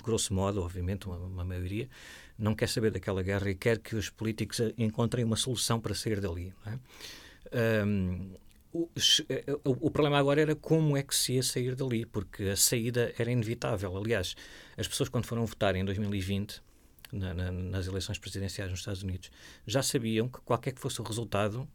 grosso 0.03 0.33
modo, 0.33 0.61
obviamente, 0.61 1.07
uma, 1.07 1.17
uma 1.17 1.45
maioria, 1.45 1.89
não 2.37 2.53
quer 2.53 2.67
saber 2.67 2.91
daquela 2.91 3.23
guerra 3.23 3.49
e 3.49 3.55
quer 3.55 3.79
que 3.79 3.95
os 3.95 4.09
políticos 4.09 4.59
encontrem 4.77 5.23
uma 5.23 5.37
solução 5.37 5.79
para 5.79 5.93
sair 5.93 6.19
dali. 6.19 6.53
É? 6.65 6.77
um, 7.85 8.33
o, 8.73 8.89
o, 9.63 9.91
problema 9.91 10.17
agora 10.17 10.41
era 10.41 10.55
como 10.55 10.95
é 10.95 11.03
que 11.03 11.15
se 11.15 11.33
ia 11.33 11.43
sair 11.43 11.75
dali, 11.75 12.05
porque 12.05 12.43
a 12.43 12.55
saída 12.55 13.13
era 13.17 13.29
inevitável. 13.29 13.95
Aliás, 13.97 14.35
as 14.77 14.87
pessoas, 14.87 15.09
quando 15.09 15.25
foram 15.25 15.45
votar 15.45 15.75
em 15.75 15.83
2020, 15.83 16.61
na, 17.11 17.33
na, 17.33 17.51
nas 17.51 17.87
eleições 17.87 18.17
presidenciais 18.17 18.71
nos 18.71 18.79
Estados 18.79 19.03
Unidos, 19.03 19.29
já 19.67 19.83
sabiam 19.83 20.29
que 20.29 20.39
qualquer 20.41 20.71
que 20.71 20.79
fosse 20.79 21.01
o 21.01 21.03
resultado, 21.03 21.67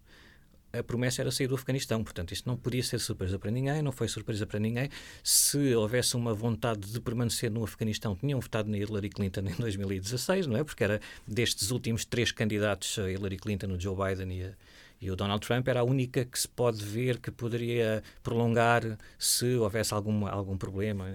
a 0.73 0.83
promessa 0.83 1.23
era 1.23 1.31
sair 1.31 1.47
do 1.47 1.55
Afeganistão. 1.55 2.03
Portanto, 2.03 2.33
isto 2.33 2.49
não 2.49 2.57
podia 2.57 2.83
ser 2.83 2.99
surpresa 2.99 3.39
para 3.39 3.51
ninguém, 3.51 3.83
não 3.83 3.93
foi 3.93 4.09
surpresa 4.09 4.47
para 4.47 4.59
ninguém. 4.59 4.89
Se 5.23 5.75
houvesse 5.75 6.17
uma 6.17 6.35
vontade 6.35 6.91
de 6.91 7.01
permanecer 7.01 7.51
no 7.51 7.65
Afeganistão, 7.65 8.17
tinham 8.17 8.41
votado 8.41 8.71
na 8.71 8.79
Hillary 8.79 9.11
Clinton 9.11 9.41
em 9.41 9.55
2016, 9.55 10.47
não 10.47 10.57
é? 10.57 10.65
Porque 10.65 10.83
era 10.83 11.01
destes 11.27 11.71
últimos 11.71 12.05
três 12.05 12.33
candidatos, 12.33 12.99
a 12.99 13.11
Hillary 13.11 13.37
Clinton, 13.37 13.69
o 13.69 13.81
Joe 13.81 13.97
Biden 13.97 14.39
e 14.39 14.45
a, 14.45 14.53
e 15.01 15.11
o 15.11 15.17
Donald 15.17 15.47
Trump 15.47 15.69
era 15.69 15.81
a 15.81 15.85
única 15.85 16.25
que 16.25 16.39
se 16.39 16.49
pode 16.49 16.85
ver 16.85 17.19
que 17.19 17.31
poderia 17.31 18.03
prolongar 18.23 18.83
se 19.19 19.57
houvesse 19.57 19.93
algum, 19.93 20.27
algum 20.27 20.57
problema. 20.57 21.07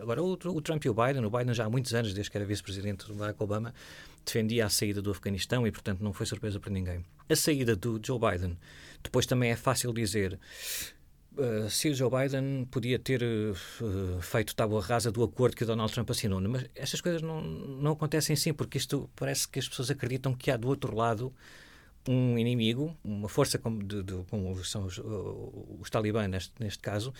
Agora, 0.00 0.22
o, 0.22 0.32
o 0.32 0.60
Trump 0.60 0.84
e 0.84 0.88
o 0.88 0.94
Biden, 0.94 1.24
o 1.24 1.30
Biden 1.30 1.54
já 1.54 1.66
há 1.66 1.70
muitos 1.70 1.94
anos, 1.94 2.12
desde 2.12 2.30
que 2.30 2.36
era 2.36 2.44
vice-presidente 2.44 3.06
do 3.06 3.14
Barack 3.14 3.40
Obama, 3.42 3.72
defendia 4.24 4.66
a 4.66 4.68
saída 4.68 5.00
do 5.00 5.10
Afeganistão 5.10 5.66
e, 5.66 5.70
portanto, 5.70 6.02
não 6.02 6.12
foi 6.12 6.26
surpresa 6.26 6.58
para 6.58 6.72
ninguém. 6.72 7.04
A 7.28 7.36
saída 7.36 7.76
do 7.76 8.00
Joe 8.04 8.18
Biden, 8.18 8.58
depois 9.02 9.24
também 9.24 9.50
é 9.50 9.56
fácil 9.56 9.92
dizer. 9.92 10.38
Uh, 11.36 11.70
se 11.70 11.88
o 11.88 11.94
Joe 11.94 12.10
Biden 12.10 12.66
podia 12.68 12.98
ter 12.98 13.22
uh, 13.22 14.20
feito 14.20 14.56
tábua 14.56 14.82
rasa 14.82 15.12
do 15.12 15.22
acordo 15.22 15.54
que 15.54 15.62
o 15.62 15.66
Donald 15.66 15.92
Trump 15.92 16.10
assinou, 16.10 16.40
mas 16.40 16.66
estas 16.74 17.00
coisas 17.00 17.22
não, 17.22 17.40
não 17.40 17.92
acontecem 17.92 18.34
assim, 18.34 18.52
porque 18.52 18.76
isto 18.76 19.08
parece 19.14 19.46
que 19.46 19.60
as 19.60 19.68
pessoas 19.68 19.88
acreditam 19.88 20.34
que 20.34 20.50
há 20.50 20.56
do 20.56 20.66
outro 20.66 20.96
lado 20.96 21.32
um 22.08 22.38
inimigo, 22.38 22.96
uma 23.04 23.28
força 23.28 23.58
como, 23.58 23.84
de, 23.84 24.02
de, 24.02 24.14
como 24.30 24.64
são 24.64 24.86
os, 24.86 24.98
os 24.98 25.90
talibãs 25.90 26.26
neste, 26.26 26.52
neste 26.58 26.78
caso, 26.78 27.12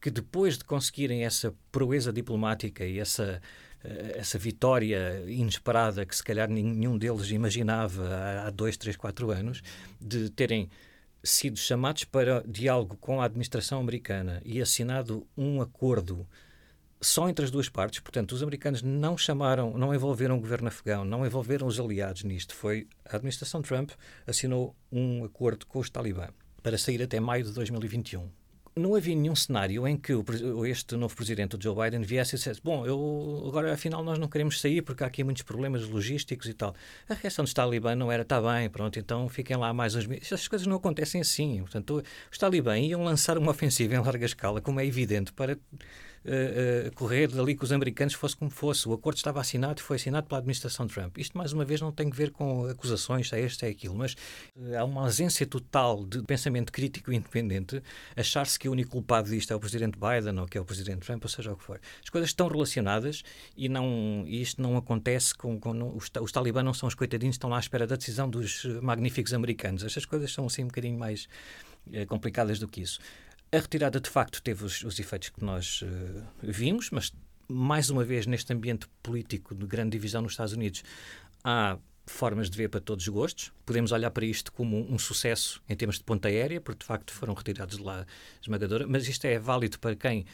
que 0.00 0.10
depois 0.10 0.56
de 0.56 0.64
conseguirem 0.64 1.26
essa 1.26 1.54
proeza 1.70 2.10
diplomática 2.10 2.86
e 2.86 2.98
essa, 2.98 3.42
eh, 3.84 4.14
essa 4.16 4.38
vitória 4.38 5.22
inesperada 5.28 6.06
que 6.06 6.16
se 6.16 6.24
calhar 6.24 6.48
nenhum 6.48 6.96
deles 6.96 7.30
imaginava 7.30 8.08
há 8.46 8.50
dois, 8.50 8.78
três, 8.78 8.96
quatro 8.96 9.30
anos, 9.30 9.62
de 10.00 10.30
terem 10.30 10.70
sido 11.22 11.58
chamados 11.58 12.04
para 12.04 12.42
diálogo 12.48 12.96
com 12.96 13.20
a 13.20 13.26
administração 13.26 13.78
americana 13.78 14.40
e 14.42 14.62
assinado 14.62 15.26
um 15.36 15.60
acordo 15.60 16.26
só 17.00 17.28
entre 17.28 17.44
as 17.44 17.50
duas 17.50 17.68
partes. 17.68 18.00
Portanto, 18.00 18.32
os 18.32 18.42
americanos 18.42 18.82
não 18.82 19.16
chamaram, 19.16 19.76
não 19.76 19.94
envolveram 19.94 20.36
o 20.36 20.40
governo 20.40 20.68
afegão, 20.68 21.04
não 21.04 21.24
envolveram 21.24 21.66
os 21.66 21.80
aliados 21.80 22.24
nisto. 22.24 22.54
Foi 22.54 22.86
a 23.04 23.16
administração 23.16 23.62
Trump 23.62 23.90
assinou 24.26 24.74
um 24.92 25.24
acordo 25.24 25.66
com 25.66 25.78
os 25.78 25.88
talibã 25.90 26.28
para 26.62 26.76
sair 26.76 27.02
até 27.02 27.18
maio 27.18 27.44
de 27.44 27.52
2021 27.52 28.28
não 28.76 28.94
havia 28.94 29.14
nenhum 29.14 29.34
cenário 29.34 29.86
em 29.86 29.96
que 29.96 30.12
o, 30.14 30.24
este 30.64 30.96
novo 30.96 31.14
presidente, 31.14 31.56
o 31.56 31.58
Joe 31.60 31.74
Biden, 31.74 32.02
viesse 32.02 32.34
e 32.34 32.38
dissesse: 32.38 32.60
Bom, 32.62 32.86
eu, 32.86 33.44
agora 33.48 33.72
afinal 33.72 34.02
nós 34.02 34.18
não 34.18 34.28
queremos 34.28 34.60
sair 34.60 34.82
porque 34.82 35.04
há 35.04 35.06
aqui 35.06 35.24
muitos 35.24 35.42
problemas 35.42 35.86
logísticos 35.86 36.48
e 36.48 36.54
tal. 36.54 36.74
A 37.08 37.14
reação 37.14 37.44
dos 37.44 37.52
talibã 37.52 37.94
não 37.94 38.10
era: 38.10 38.22
Está 38.22 38.40
bem, 38.40 38.68
pronto, 38.70 38.98
então 38.98 39.28
fiquem 39.28 39.56
lá 39.56 39.72
mais 39.72 39.94
uns 39.94 40.06
meses. 40.06 40.26
Essas 40.26 40.48
coisas 40.48 40.66
não 40.66 40.76
acontecem 40.76 41.20
assim. 41.20 41.60
Portanto, 41.60 42.02
os 42.30 42.38
talibã 42.38 42.78
iam 42.78 43.04
lançar 43.04 43.36
uma 43.36 43.50
ofensiva 43.50 43.94
em 43.94 43.98
larga 43.98 44.24
escala, 44.24 44.60
como 44.60 44.80
é 44.80 44.86
evidente, 44.86 45.32
para 45.32 45.58
uh, 46.24 46.94
correr 46.94 47.28
dali 47.28 47.56
que 47.56 47.64
os 47.64 47.72
americanos 47.72 48.14
fosse 48.14 48.36
como 48.36 48.50
fosse. 48.50 48.88
O 48.88 48.92
acordo 48.92 49.16
estava 49.16 49.40
assinado 49.40 49.80
e 49.80 49.82
foi 49.82 49.96
assinado 49.96 50.26
pela 50.26 50.38
administração 50.38 50.86
Trump. 50.86 51.18
Isto, 51.18 51.36
mais 51.36 51.52
uma 51.52 51.64
vez, 51.64 51.80
não 51.80 51.92
tem 51.92 52.08
a 52.08 52.14
ver 52.14 52.30
com 52.30 52.66
acusações, 52.66 53.32
é 53.32 53.40
este, 53.40 53.64
é 53.66 53.68
aquilo, 53.68 53.94
mas 53.94 54.14
uh, 54.56 54.78
há 54.78 54.84
uma 54.84 55.02
ausência 55.02 55.46
total 55.46 56.04
de 56.04 56.22
pensamento 56.22 56.72
crítico 56.72 57.12
e 57.12 57.16
independente. 57.16 57.82
Achar-se 58.16 58.58
que 58.58 58.68
o 58.68 58.72
único 58.72 58.90
culpado 58.90 59.30
disto 59.30 59.52
é 59.52 59.56
o 59.56 59.60
presidente 59.60 59.98
Biden 59.98 60.38
ou 60.38 60.46
que 60.46 60.58
é 60.58 60.60
o 60.60 60.64
presidente 60.64 61.00
Trump, 61.00 61.22
ou 61.22 61.28
seja 61.28 61.52
o 61.52 61.56
que 61.56 61.64
for. 61.64 61.80
As 62.02 62.10
coisas 62.10 62.30
estão 62.30 62.48
relacionadas 62.48 63.22
e, 63.56 63.68
não, 63.68 64.24
e 64.26 64.40
isto 64.42 64.60
não 64.60 64.76
acontece 64.76 65.34
com. 65.34 65.58
com 65.58 65.96
os, 65.96 66.10
os 66.20 66.32
talibãs 66.32 66.64
não 66.64 66.74
são 66.74 66.88
os 66.88 66.94
coitadinhos, 66.94 67.34
estão 67.34 67.50
lá 67.50 67.56
à 67.56 67.60
espera 67.60 67.86
da 67.86 67.96
decisão 67.96 68.28
dos 68.28 68.64
magníficos 68.82 69.32
americanos. 69.32 69.84
Estas 69.84 70.04
coisas 70.04 70.32
são 70.32 70.46
assim 70.46 70.64
um 70.64 70.68
bocadinho 70.68 70.98
mais 70.98 71.28
complicadas 72.08 72.58
do 72.58 72.68
que 72.68 72.82
isso. 72.82 73.00
A 73.52 73.58
retirada, 73.58 74.00
de 74.00 74.08
facto, 74.08 74.40
teve 74.40 74.64
os, 74.64 74.84
os 74.84 74.98
efeitos 75.00 75.30
que 75.30 75.44
nós 75.44 75.82
uh, 75.82 76.24
vimos, 76.40 76.90
mas, 76.90 77.12
mais 77.48 77.90
uma 77.90 78.04
vez, 78.04 78.24
neste 78.24 78.52
ambiente 78.52 78.86
político 79.02 79.56
de 79.56 79.66
grande 79.66 79.90
divisão 79.90 80.22
nos 80.22 80.32
Estados 80.32 80.52
Unidos, 80.52 80.84
há 81.42 81.76
formas 82.06 82.48
de 82.48 82.56
ver 82.56 82.68
para 82.68 82.80
todos 82.80 83.04
os 83.04 83.12
gostos. 83.12 83.52
Podemos 83.66 83.90
olhar 83.90 84.10
para 84.12 84.24
isto 84.24 84.52
como 84.52 84.76
um, 84.76 84.94
um 84.94 84.98
sucesso 84.98 85.60
em 85.68 85.74
termos 85.74 85.98
de 85.98 86.04
ponta 86.04 86.28
aérea, 86.28 86.60
porque, 86.60 86.78
de 86.80 86.86
facto, 86.86 87.12
foram 87.12 87.34
retirados 87.34 87.78
de 87.78 87.82
lá 87.82 88.06
esmagadora, 88.40 88.86
mas 88.86 89.08
isto 89.08 89.24
é 89.24 89.36
válido 89.36 89.80
para 89.80 89.96
quem 89.96 90.24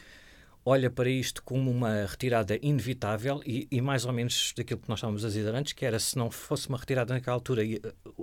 olha 0.63 0.91
para 0.91 1.09
isto 1.09 1.41
como 1.43 1.71
uma 1.71 2.05
retirada 2.05 2.59
inevitável 2.61 3.41
e, 3.45 3.67
e, 3.71 3.79
mais 3.81 4.05
ou 4.05 4.11
menos 4.11 4.53
daquilo 4.55 4.81
que 4.81 4.89
nós 4.89 4.99
estávamos 4.99 5.23
a 5.23 5.29
dizer 5.29 5.55
antes, 5.55 5.73
que 5.73 5.85
era 5.85 5.97
se 5.97 6.17
não 6.17 6.29
fosse 6.29 6.67
uma 6.67 6.77
retirada 6.77 7.13
naquela 7.13 7.35
altura, 7.35 7.63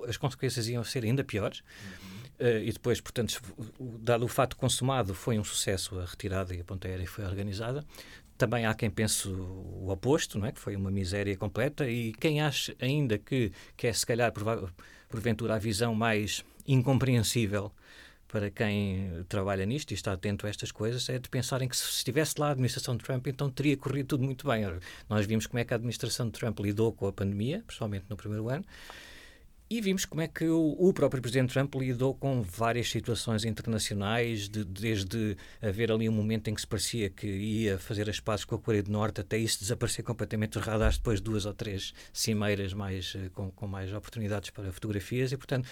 as 0.06 0.18
consequências 0.18 0.68
iam 0.68 0.84
ser 0.84 1.04
ainda 1.04 1.24
piores. 1.24 1.60
Uhum. 1.60 2.13
Uh, 2.38 2.64
e 2.64 2.73
depois, 2.73 3.00
portanto, 3.00 3.41
dado 3.79 4.25
o 4.25 4.29
fato 4.29 4.57
consumado, 4.57 5.14
foi 5.14 5.38
um 5.38 5.45
sucesso 5.45 5.99
a 5.99 6.05
retirada 6.05 6.55
e 6.55 6.61
a 6.61 6.64
ponta 6.64 6.88
aérea 6.88 7.07
foi 7.07 7.25
organizada. 7.25 7.85
Também 8.37 8.67
há 8.67 8.75
quem 8.75 8.91
pense 8.91 9.29
o 9.29 9.88
oposto, 9.88 10.38
não 10.38 10.47
é? 10.47 10.53
que 10.53 10.59
foi 10.59 10.75
uma 10.75 10.91
miséria 10.91 11.37
completa, 11.37 11.88
e 11.88 12.12
quem 12.14 12.41
acha 12.41 12.75
ainda 12.81 13.17
que, 13.17 13.53
que 13.76 13.87
é, 13.87 13.93
se 13.93 14.05
calhar, 14.05 14.33
porventura, 15.09 15.55
a 15.55 15.59
visão 15.59 15.95
mais 15.95 16.45
incompreensível 16.67 17.73
para 18.26 18.50
quem 18.50 19.25
trabalha 19.29 19.64
nisto 19.64 19.93
e 19.93 19.95
está 19.95 20.12
atento 20.12 20.45
a 20.45 20.50
estas 20.50 20.73
coisas 20.73 21.09
é 21.09 21.21
de 21.21 21.29
pensarem 21.29 21.69
que 21.69 21.76
se 21.76 21.88
estivesse 21.88 22.35
lá 22.37 22.49
a 22.49 22.50
administração 22.50 22.97
de 22.97 23.05
Trump, 23.05 23.25
então 23.29 23.49
teria 23.49 23.76
corrido 23.76 24.09
tudo 24.09 24.25
muito 24.25 24.45
bem. 24.49 24.64
Nós 25.09 25.25
vimos 25.25 25.47
como 25.47 25.61
é 25.61 25.64
que 25.64 25.73
a 25.73 25.76
administração 25.76 26.26
de 26.26 26.33
Trump 26.33 26.59
lidou 26.59 26.93
com 26.93 27.07
a 27.07 27.12
pandemia, 27.12 27.62
principalmente 27.64 28.07
no 28.09 28.17
primeiro 28.17 28.49
ano, 28.49 28.64
e 29.68 29.80
vimos 29.80 30.04
como 30.04 30.21
é 30.21 30.28
que 30.28 30.44
o, 30.44 30.76
o, 30.78 30.92
próprio 30.92 31.23
Presidente 31.23 31.52
Trump 31.52 31.75
lidou 31.76 32.14
com 32.14 32.42
várias 32.42 32.90
situações 32.90 33.44
internacionais, 33.44 34.49
de, 34.49 34.62
desde 34.62 35.37
haver 35.61 35.90
ali 35.90 36.09
um 36.09 36.12
momento 36.12 36.49
em 36.49 36.54
que 36.54 36.61
se 36.61 36.66
parecia 36.66 37.09
que 37.09 37.26
ia 37.26 37.78
fazer 37.78 38.09
as 38.11 38.21
pazes 38.21 38.44
com 38.44 38.54
a 38.54 38.59
Coreia 38.59 38.83
do 38.83 38.92
Norte, 38.92 39.23
até 39.23 39.38
isso 39.38 39.59
desaparecer 39.61 40.04
completamente 40.04 40.59
dos 40.59 40.66
radares 40.66 40.99
depois 40.99 41.18
de 41.18 41.25
duas 41.25 41.47
ou 41.47 41.54
três 41.54 41.94
cimeiras 42.12 42.75
mais, 42.75 43.14
eh, 43.16 43.30
com, 43.33 43.50
com 43.50 43.66
mais 43.66 43.92
oportunidades 43.92 44.50
para 44.50 44.71
fotografias. 44.71 45.33
E, 45.33 45.37
portanto, 45.37 45.66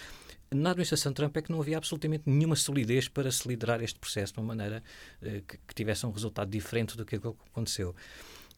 na 0.51 0.71
administração 0.71 1.13
Trump 1.13 1.37
é 1.37 1.41
que 1.41 1.51
não 1.51 1.61
havia 1.61 1.77
absolutamente 1.77 2.23
nenhuma 2.25 2.55
solidez 2.55 3.07
para 3.07 3.31
se 3.31 3.47
liderar 3.47 3.81
este 3.83 3.99
processo 3.99 4.33
de 4.33 4.39
uma 4.39 4.47
maneira 4.47 4.83
uh, 5.21 5.41
que, 5.41 5.57
que 5.67 5.75
tivesse 5.75 6.05
um 6.05 6.11
resultado 6.11 6.49
diferente 6.49 6.97
do 6.97 7.05
que 7.05 7.15
aconteceu. 7.15 7.95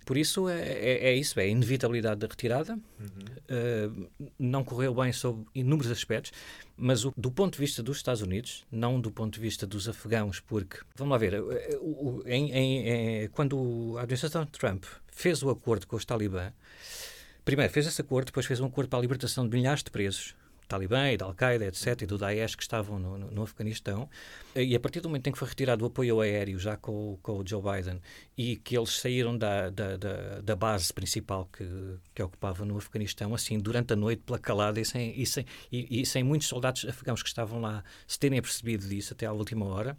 Por 0.06 0.18
isso 0.18 0.48
é, 0.48 0.62
é, 0.62 1.08
é, 1.08 1.16
isso, 1.16 1.40
é 1.40 1.44
a 1.44 1.48
inevitabilidade 1.48 2.20
da 2.20 2.28
retirada. 2.28 2.74
Uhum. 3.00 4.08
Uh, 4.08 4.30
não 4.38 4.64
correu 4.64 4.94
bem 4.94 5.12
sob 5.12 5.46
inúmeros 5.54 5.92
aspectos, 5.92 6.32
mas 6.78 7.04
o, 7.04 7.14
do 7.18 7.32
ponto 7.32 7.54
de 7.54 7.60
vista 7.60 7.82
dos 7.82 7.98
Estados 7.98 8.22
Unidos, 8.22 8.66
não 8.72 9.02
do 9.02 9.12
ponto 9.12 9.34
de 9.34 9.40
vista 9.40 9.66
dos 9.66 9.90
afegãos, 9.90 10.40
porque, 10.40 10.78
vamos 10.96 11.12
lá 11.12 11.18
ver, 11.18 11.34
eh, 11.34 11.78
o, 11.82 12.20
o, 12.20 12.24
em, 12.28 12.52
em, 12.52 12.88
em, 13.24 13.28
quando 13.30 13.96
a 13.98 14.04
administração 14.04 14.46
Trump 14.46 14.86
fez 15.08 15.42
o 15.42 15.50
acordo 15.50 15.88
com 15.88 15.96
os 15.96 16.06
talibã, 16.06 16.52
primeiro 17.44 17.72
fez 17.74 17.88
esse 17.88 18.02
acordo, 18.02 18.28
depois 18.28 18.46
fez 18.46 18.60
um 18.60 18.66
acordo 18.68 18.90
para 18.90 19.00
a 19.00 19.02
libertação 19.02 19.48
de 19.48 19.58
milhares 19.58 19.84
de 19.84 19.90
presos, 19.90 20.36
Talibã 20.67 21.12
e 21.12 21.17
da 21.17 21.25
Al-Qaeda, 21.25 21.65
etc., 21.65 22.01
e 22.01 22.05
do 22.05 22.17
Daesh 22.17 22.55
que 22.55 22.63
estavam 22.63 23.00
no, 23.00 23.17
no, 23.17 23.31
no, 23.31 23.43
Afeganistão. 23.43 24.10
E 24.55 24.75
a 24.75 24.79
partir 24.79 25.01
do 25.01 25.10
momento 25.10 25.27
em 25.27 25.31
que 25.31 25.38
foi 25.38 25.48
retirado 25.48 25.84
o 25.84 25.88
apoio 25.88 26.22
aéreo, 26.22 26.57
já 26.60 26.77
com, 26.77 27.17
com 27.22 27.39
o 27.39 27.48
Joe 27.48 27.62
Biden, 27.62 28.01
e 28.38 28.55
que 28.57 28.77
eles 28.77 29.00
saíram 29.00 29.38
da, 29.38 29.69
da, 29.69 29.98
da, 29.98 30.41
da 30.41 30.55
base 30.55 30.93
principal 30.93 31.50
que, 31.51 31.65
que 32.13 32.22
ocupava 32.22 32.65
no 32.65 32.77
Afeganistão, 32.77 33.34
assim, 33.34 33.60
durante 33.60 33.93
a 33.93 33.95
noite, 33.95 34.24
pela 34.24 34.39
calada, 34.39 34.79
e 34.79 34.86
sem, 34.86 35.19
e 35.19 35.25
sem, 35.25 35.45
e, 35.72 36.01
e 36.01 36.05
sem 36.05 36.24
muitos 36.24 36.48
soldados 36.48 36.86
afegãos 36.86 37.22
que 37.22 37.29
estavam 37.29 37.62
lá 37.62 37.84
se 38.07 38.17
terem 38.19 38.41
percebido 38.41 38.88
disso 38.88 39.13
até 39.13 39.25
à 39.25 39.31
última 39.31 39.65
hora, 39.65 39.98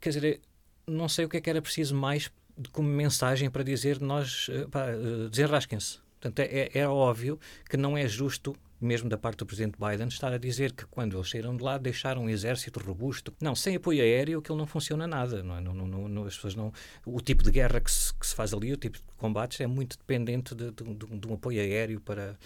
quer 0.00 0.10
dizer, 0.10 0.40
não 0.86 1.08
sei 1.08 1.24
o 1.24 1.28
que 1.28 1.36
é 1.36 1.40
que 1.40 1.50
era 1.50 1.62
preciso 1.62 1.94
mais 1.94 2.30
como 2.72 2.88
mensagem 2.88 3.50
para 3.50 3.62
dizer 3.62 4.00
nós, 4.00 4.48
eh, 4.50 4.66
pá, 4.70 4.88
eh, 4.88 5.28
desenrasquem-se. 5.30 5.98
Portanto, 6.20 6.40
é, 6.40 6.70
é 6.74 6.86
óbvio 6.86 7.38
que 7.68 7.76
não 7.76 7.96
é 7.96 8.06
justo 8.06 8.54
mesmo 8.80 9.08
da 9.08 9.18
parte 9.18 9.38
do 9.38 9.46
presidente 9.46 9.76
Biden, 9.78 10.08
estar 10.08 10.32
a 10.32 10.38
dizer 10.38 10.72
que 10.72 10.86
quando 10.86 11.16
eles 11.16 11.28
saíram 11.28 11.54
de 11.56 11.62
lá 11.62 11.76
deixaram 11.76 12.24
um 12.24 12.28
exército 12.28 12.80
robusto. 12.80 13.34
Não, 13.40 13.54
sem 13.54 13.76
apoio 13.76 14.02
aéreo 14.02 14.38
aquilo 14.38 14.56
não 14.56 14.66
funciona 14.66 15.06
nada. 15.06 15.42
Não, 15.42 15.56
é? 15.56 15.60
não, 15.60 15.74
não, 15.74 16.08
não, 16.08 16.24
as 16.24 16.34
pessoas 16.34 16.54
não, 16.54 16.72
o 17.04 17.20
tipo 17.20 17.42
de 17.42 17.50
guerra 17.50 17.80
que 17.80 17.90
se, 17.90 18.14
que 18.14 18.26
se, 18.26 18.34
faz 18.34 18.54
ali, 18.54 18.72
o 18.72 18.76
tipo 18.76 18.96
de 18.96 19.04
combates 19.18 19.60
é 19.60 19.66
muito 19.66 19.98
dependente 19.98 20.54
de, 20.54 20.70
de, 20.70 20.84
de, 20.94 21.18
de 21.18 21.28
um 21.28 21.34
apoio 21.34 21.60
aéreo 21.60 22.00
para, 22.00 22.38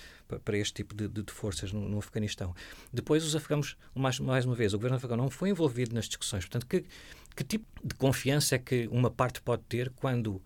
para, 0.44 0.58
este 0.58 0.74
tipo 0.74 0.94
de, 0.94 1.08
de 1.08 1.32
forças 1.32 1.72
no, 1.72 1.88
no, 1.88 1.98
Afeganistão. 1.98 2.54
Depois 2.92 3.24
os 3.24 3.36
afegãos, 3.36 3.76
mais, 3.94 4.18
mais 4.18 4.44
uma 4.44 4.54
vez, 4.54 4.74
o 4.74 4.76
governo 4.76 4.96
afegão 4.96 5.16
não 5.16 5.30
foi 5.30 5.50
envolvido 5.50 5.94
nas 5.94 6.06
discussões. 6.06 6.44
Portanto, 6.44 6.66
que, 6.66 6.84
que 7.36 7.44
tipo 7.44 7.66
de 7.82 7.94
confiança 7.94 8.56
é 8.56 8.58
que 8.58 8.88
uma 8.90 9.10
parte 9.10 9.40
pode 9.40 9.62
ter 9.68 9.90
quando 9.90 10.42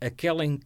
aquela 0.00 0.44
em, 0.44 0.60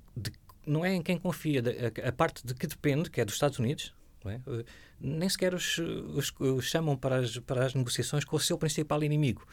não 0.66 0.84
é 0.84 0.92
em 0.92 1.02
quem 1.02 1.16
confia, 1.16 1.62
a, 1.62 2.08
a 2.08 2.12
parte 2.12 2.44
de 2.44 2.54
que 2.54 2.66
depende, 2.66 3.10
que 3.10 3.20
é 3.20 3.24
dos 3.24 3.34
Estados 3.34 3.58
Unidos, 3.58 3.92
é? 4.30 4.40
Eh, 4.46 4.64
nem 5.00 5.28
sequer 5.28 5.54
os, 5.54 5.78
os, 5.78 6.32
os, 6.38 6.64
chamam 6.64 6.96
para 6.96 7.16
as, 7.16 7.38
para 7.38 7.66
as 7.66 7.74
negociações 7.74 8.24
com 8.24 8.36
o 8.36 8.40
seu 8.40 8.58
principal 8.58 9.02
inimigo. 9.02 9.46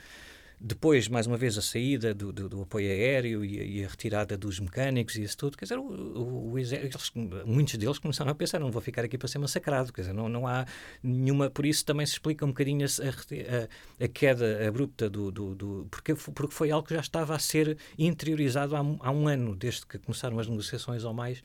Depois, 0.64 1.08
mais 1.08 1.26
uma 1.26 1.38
vez, 1.38 1.58
a 1.58 1.62
saída 1.62 2.14
do, 2.14 2.32
do, 2.32 2.48
do 2.48 2.62
apoio 2.62 2.88
aéreo 2.88 3.44
e, 3.44 3.80
e, 3.80 3.84
a 3.84 3.88
retirada 3.88 4.38
dos 4.38 4.60
mecânicos 4.60 5.16
e 5.16 5.24
isso 5.24 5.36
tudo. 5.36 5.58
Quer 5.58 5.66
dizer, 5.66 5.80
o, 5.80 5.82
o, 5.82 6.52
o 6.52 6.60
eles, 6.60 7.12
muitos 7.48 7.74
deles 7.78 7.98
começaram 7.98 8.30
a 8.30 8.36
pensar: 8.36 8.60
não 8.60 8.70
vou 8.70 8.80
ficar 8.80 9.04
aqui 9.04 9.18
para 9.18 9.28
ser 9.28 9.40
massacrado. 9.40 9.92
Quer 9.92 10.02
dizer, 10.02 10.14
não, 10.14 10.30
não 10.30 10.46
há 10.46 10.68
nenhuma. 11.02 11.50
Por 11.50 11.66
isso 11.66 11.84
também 11.84 12.06
se 12.06 12.14
explica 12.14 12.46
um 12.46 12.50
bocadinho 12.50 12.86
a, 12.86 14.04
a, 14.04 14.06
a 14.06 14.08
queda 14.08 14.68
abrupta 14.68 15.10
do, 15.10 15.32
do, 15.32 15.56
do, 15.56 15.88
porque, 15.90 16.14
porque 16.14 16.54
foi 16.54 16.70
algo 16.70 16.88
que 16.88 16.94
já 16.94 17.02
estava 17.02 17.36
a 17.36 17.40
ser 17.40 17.76
interiorizado 17.98 18.76
há, 18.76 18.80
há 18.80 19.12
um 19.12 19.28
ano, 19.28 19.56
desde 19.56 19.84
que 19.88 19.98
começaram 19.98 20.38
as 20.38 20.48
negociações, 20.48 21.04
ou 21.04 21.12
mais, 21.12 21.42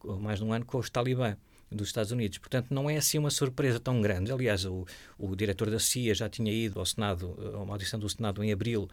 ou 0.00 0.20
mais 0.20 0.40
de 0.40 0.44
um 0.44 0.52
ano, 0.52 0.66
com 0.66 0.76
os 0.76 0.90
talibã 0.90 1.38
dos 1.70 1.88
Estados 1.88 2.12
Unidos. 2.12 2.38
Portanto, 2.38 2.72
não 2.72 2.88
é 2.88 2.96
assim 2.96 3.18
uma 3.18 3.30
surpresa 3.30 3.78
tão 3.78 4.00
grande. 4.00 4.32
Aliás, 4.32 4.64
o, 4.64 4.86
o 5.18 5.34
diretor 5.36 5.70
da 5.70 5.78
CIA 5.78 6.14
já 6.14 6.28
tinha 6.28 6.52
ido 6.52 6.78
ao 6.78 6.86
Senado, 6.86 7.36
a 7.54 7.58
uma 7.58 7.74
audição 7.74 7.98
do 7.98 8.08
Senado 8.08 8.42
em 8.42 8.52
abril, 8.52 8.88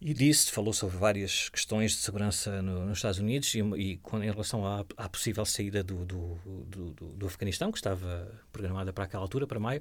e 0.00 0.12
disse, 0.12 0.50
falou 0.50 0.72
sobre 0.72 0.96
várias 0.96 1.48
questões 1.48 1.92
de 1.92 1.98
segurança 1.98 2.60
no, 2.60 2.86
nos 2.86 2.98
Estados 2.98 3.20
Unidos 3.20 3.54
e, 3.54 3.60
e 3.60 3.96
com, 3.98 4.20
em 4.20 4.30
relação 4.30 4.66
à, 4.66 4.84
à 4.96 5.08
possível 5.08 5.44
saída 5.44 5.82
do, 5.84 6.04
do, 6.04 6.40
do, 6.66 6.90
do, 6.90 7.26
Afeganistão, 7.26 7.70
que 7.70 7.78
estava 7.78 8.28
programada 8.52 8.92
para 8.92 9.04
aquela 9.04 9.22
altura, 9.22 9.46
para 9.46 9.60
maio. 9.60 9.80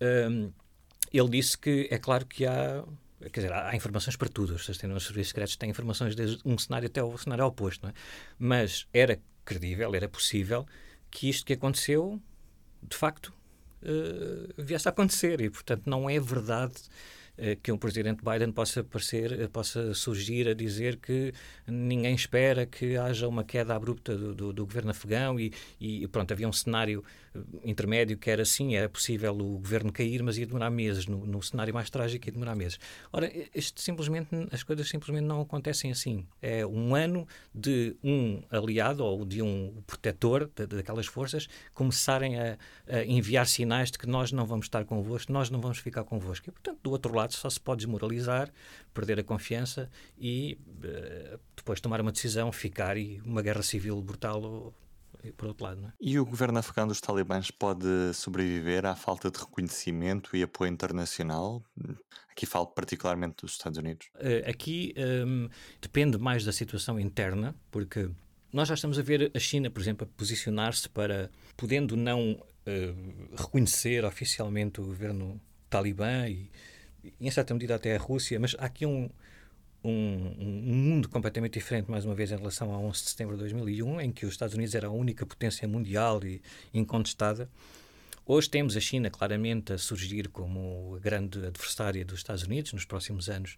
Um, 0.00 0.52
ele 1.12 1.28
disse 1.28 1.58
que 1.58 1.88
é 1.90 1.98
claro 1.98 2.24
que 2.24 2.46
há 2.46 2.84
quer 3.32 3.40
dizer, 3.40 3.52
há, 3.52 3.74
informações 3.74 4.16
para 4.16 4.28
tudo, 4.28 4.54
os 4.54 4.64
serviços 4.64 5.28
secretos 5.28 5.56
têm 5.56 5.70
informações 5.70 6.14
desde 6.14 6.38
um 6.44 6.56
cenário 6.56 6.86
até 6.86 7.02
o 7.02 7.18
cenário 7.18 7.44
oposto, 7.44 7.82
não 7.82 7.90
é? 7.90 7.94
Mas 8.38 8.86
era 8.92 9.18
credível, 9.44 9.92
era 9.92 10.08
possível 10.08 10.64
que 11.10 11.28
isto 11.28 11.44
que 11.46 11.52
aconteceu, 11.52 12.20
de 12.82 12.96
facto, 12.96 13.32
uh, 13.82 14.54
viesse 14.62 14.88
a 14.88 14.90
acontecer. 14.90 15.40
E, 15.40 15.50
portanto, 15.50 15.82
não 15.86 16.08
é 16.08 16.18
verdade 16.18 16.82
que 17.62 17.72
um 17.72 17.78
presidente 17.78 18.22
Biden 18.24 18.52
possa 18.52 18.80
aparecer, 18.80 19.32
uh, 19.32 19.48
possa 19.48 19.94
surgir 19.94 20.48
a 20.48 20.54
dizer 20.54 20.96
que 20.96 21.32
ninguém 21.66 22.14
espera 22.14 22.66
que 22.66 22.96
haja 22.96 23.28
uma 23.28 23.44
queda 23.44 23.74
abrupta 23.74 24.16
do, 24.16 24.34
do, 24.34 24.52
do 24.52 24.66
governo 24.66 24.90
afegão 24.90 25.38
e, 25.38 25.52
e, 25.80 26.06
pronto, 26.08 26.32
havia 26.32 26.48
um 26.48 26.52
cenário 26.52 27.04
intermédio 27.64 28.16
que 28.16 28.30
era 28.30 28.42
assim, 28.42 28.74
era 28.74 28.88
possível 28.88 29.34
o 29.34 29.58
governo 29.58 29.92
cair, 29.92 30.22
mas 30.22 30.38
ia 30.38 30.46
demorar 30.46 30.70
meses. 30.70 31.06
No, 31.06 31.26
no 31.26 31.42
cenário 31.42 31.72
mais 31.72 31.90
trágico 31.90 32.26
ia 32.26 32.32
demorar 32.32 32.54
meses. 32.54 32.78
Ora, 33.12 33.30
isto 33.54 33.80
simplesmente, 33.80 34.28
as 34.50 34.62
coisas 34.62 34.88
simplesmente 34.88 35.24
não 35.24 35.40
acontecem 35.40 35.90
assim. 35.90 36.26
É 36.40 36.66
um 36.66 36.94
ano 36.94 37.26
de 37.54 37.96
um 38.02 38.42
aliado 38.50 39.04
ou 39.04 39.24
de 39.24 39.42
um 39.42 39.82
protetor 39.86 40.50
daquelas 40.68 41.06
forças 41.06 41.48
começarem 41.74 42.38
a, 42.38 42.58
a, 42.88 43.04
enviar 43.04 43.46
sinais 43.46 43.90
de 43.90 43.98
que 43.98 44.06
nós 44.06 44.32
não 44.32 44.46
vamos 44.46 44.66
estar 44.66 44.84
convosco, 44.84 45.32
nós 45.32 45.50
não 45.50 45.60
vamos 45.60 45.78
ficar 45.78 46.04
convosco. 46.04 46.48
E, 46.48 46.52
portanto, 46.52 46.78
do 46.82 46.90
outro 46.90 47.14
lado 47.14 47.27
só 47.34 47.48
se 47.48 47.60
pode 47.60 47.84
desmoralizar, 47.84 48.50
perder 48.92 49.20
a 49.20 49.24
confiança 49.24 49.90
e 50.18 50.58
uh, 50.68 51.38
depois 51.56 51.80
tomar 51.80 52.00
uma 52.00 52.12
decisão, 52.12 52.50
ficar 52.52 52.96
e 52.96 53.20
uma 53.24 53.42
guerra 53.42 53.62
civil 53.62 54.00
brutal 54.02 54.72
por 55.36 55.48
outro 55.48 55.64
lado. 55.64 55.86
É? 55.86 55.92
E 56.00 56.18
o 56.18 56.24
governo 56.24 56.58
afegão 56.58 56.86
dos 56.86 57.00
talibãs 57.00 57.50
pode 57.50 58.14
sobreviver 58.14 58.86
à 58.86 58.94
falta 58.94 59.30
de 59.30 59.38
reconhecimento 59.38 60.36
e 60.36 60.42
apoio 60.42 60.70
internacional? 60.70 61.62
Aqui 62.30 62.46
falo 62.46 62.66
particularmente 62.66 63.36
dos 63.42 63.52
Estados 63.52 63.78
Unidos. 63.78 64.08
Uh, 64.14 64.48
aqui 64.48 64.94
um, 65.26 65.48
depende 65.80 66.18
mais 66.18 66.44
da 66.44 66.52
situação 66.52 66.98
interna, 66.98 67.54
porque 67.70 68.10
nós 68.52 68.68
já 68.68 68.74
estamos 68.74 68.98
a 68.98 69.02
ver 69.02 69.30
a 69.34 69.38
China, 69.38 69.70
por 69.70 69.80
exemplo, 69.80 70.06
a 70.08 70.16
posicionar-se 70.18 70.88
para, 70.88 71.30
podendo 71.56 71.96
não 71.96 72.32
uh, 72.32 73.36
reconhecer 73.36 74.04
oficialmente 74.04 74.80
o 74.80 74.84
governo 74.84 75.40
talibã 75.68 76.28
e, 76.28 76.50
em 77.20 77.30
certa 77.30 77.54
medida, 77.54 77.74
até 77.74 77.96
a 77.96 77.98
Rússia, 77.98 78.38
mas 78.38 78.54
há 78.58 78.66
aqui 78.66 78.86
um 78.86 79.08
um, 79.82 80.34
um, 80.38 80.74
mundo 80.74 81.08
completamente 81.08 81.54
diferente, 81.54 81.90
mais 81.90 82.04
uma 82.04 82.14
vez, 82.14 82.32
em 82.32 82.36
relação 82.36 82.72
a 82.74 82.78
11 82.78 83.02
de 83.02 83.10
setembro 83.10 83.36
de 83.36 83.40
2001, 83.40 84.00
em 84.00 84.12
que 84.12 84.26
os 84.26 84.32
Estados 84.32 84.54
Unidos 84.54 84.74
era 84.74 84.88
a 84.88 84.90
única 84.90 85.24
potência 85.24 85.66
mundial 85.68 86.22
e 86.24 86.42
incontestada. 86.74 87.48
Hoje 88.26 88.50
temos 88.50 88.76
a 88.76 88.80
China 88.80 89.08
claramente 89.08 89.72
a 89.72 89.78
surgir 89.78 90.28
como 90.28 90.94
a 90.96 90.98
grande 90.98 91.38
adversária 91.46 92.04
dos 92.04 92.18
Estados 92.18 92.42
Unidos 92.42 92.72
nos 92.72 92.84
próximos 92.84 93.28
anos. 93.28 93.56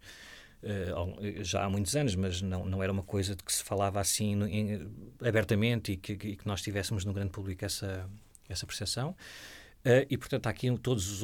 Uh, 0.63 1.43
já 1.43 1.65
há 1.65 1.71
muitos 1.71 1.97
anos, 1.97 2.15
mas 2.15 2.43
não, 2.43 2.67
não 2.67 2.83
era 2.83 2.93
uma 2.93 3.03
coisa 3.03 3.35
de 3.35 3.43
que 3.43 3.53
se 3.53 3.65
falava 3.65 3.99
assim 3.99 4.45
em, 4.45 4.87
abertamente 5.26 5.93
e 5.93 5.97
que, 5.97 6.15
que, 6.15 6.47
nós 6.47 6.61
tivéssemos 6.61 7.05
no 7.05 7.15
grande 7.15 7.31
público 7.31 7.65
essa, 7.65 8.09
essa 8.49 8.67
percepção. 8.67 9.17
Uh, 9.80 10.04
e, 10.10 10.19
portanto, 10.19 10.47
há 10.47 10.50
aqui 10.50 10.71
todas 10.78 11.23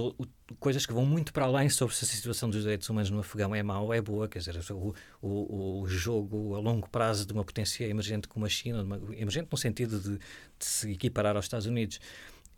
coisas 0.58 0.86
que 0.86 0.92
vão 0.92 1.04
muito 1.04 1.30
para 1.30 1.44
além 1.44 1.68
sobre 1.68 1.94
se 1.94 2.04
a 2.04 2.08
situação 2.08 2.48
dos 2.48 2.62
direitos 2.62 2.88
humanos 2.88 3.10
no 3.10 3.18
Afegão 3.20 3.54
é 3.54 3.62
mau 3.62 3.84
ou 3.84 3.94
é 3.94 4.00
boa. 4.00 4.26
Quer 4.26 4.38
dizer, 4.38 4.58
o, 4.72 4.94
o, 5.20 5.80
o, 5.82 5.86
jogo 5.86 6.54
a 6.54 6.58
longo 6.58 6.88
prazo 6.88 7.26
de 7.26 7.34
uma 7.34 7.44
potência 7.44 7.84
emergente 7.84 8.26
como 8.26 8.46
a 8.46 8.48
China, 8.48 8.82
uma, 8.82 8.96
emergente 9.14 9.48
no 9.52 9.58
sentido 9.58 10.00
de, 10.00 10.16
de, 10.16 10.20
se 10.58 10.90
equiparar 10.90 11.36
aos 11.36 11.44
Estados 11.44 11.66
Unidos, 11.66 12.00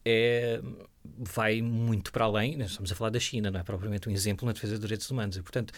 é, 0.05 0.63
vai 1.05 1.61
muito 1.61 2.13
para 2.13 2.27
além. 2.27 2.57
Nós 2.57 2.71
estamos 2.71 2.93
a 2.93 2.95
falar 2.95 3.11
da 3.11 3.19
China, 3.19 3.51
não 3.51 3.59
é 3.59 3.65
propriamente 3.65 4.09
um 4.09 4.13
exemplo 4.13 4.47
na 4.47 4.53
defesa 4.53 4.75
dos 4.75 4.83
direitos 4.83 5.11
humanos. 5.11 5.37
E, 5.37 5.43
portanto, 5.43 5.75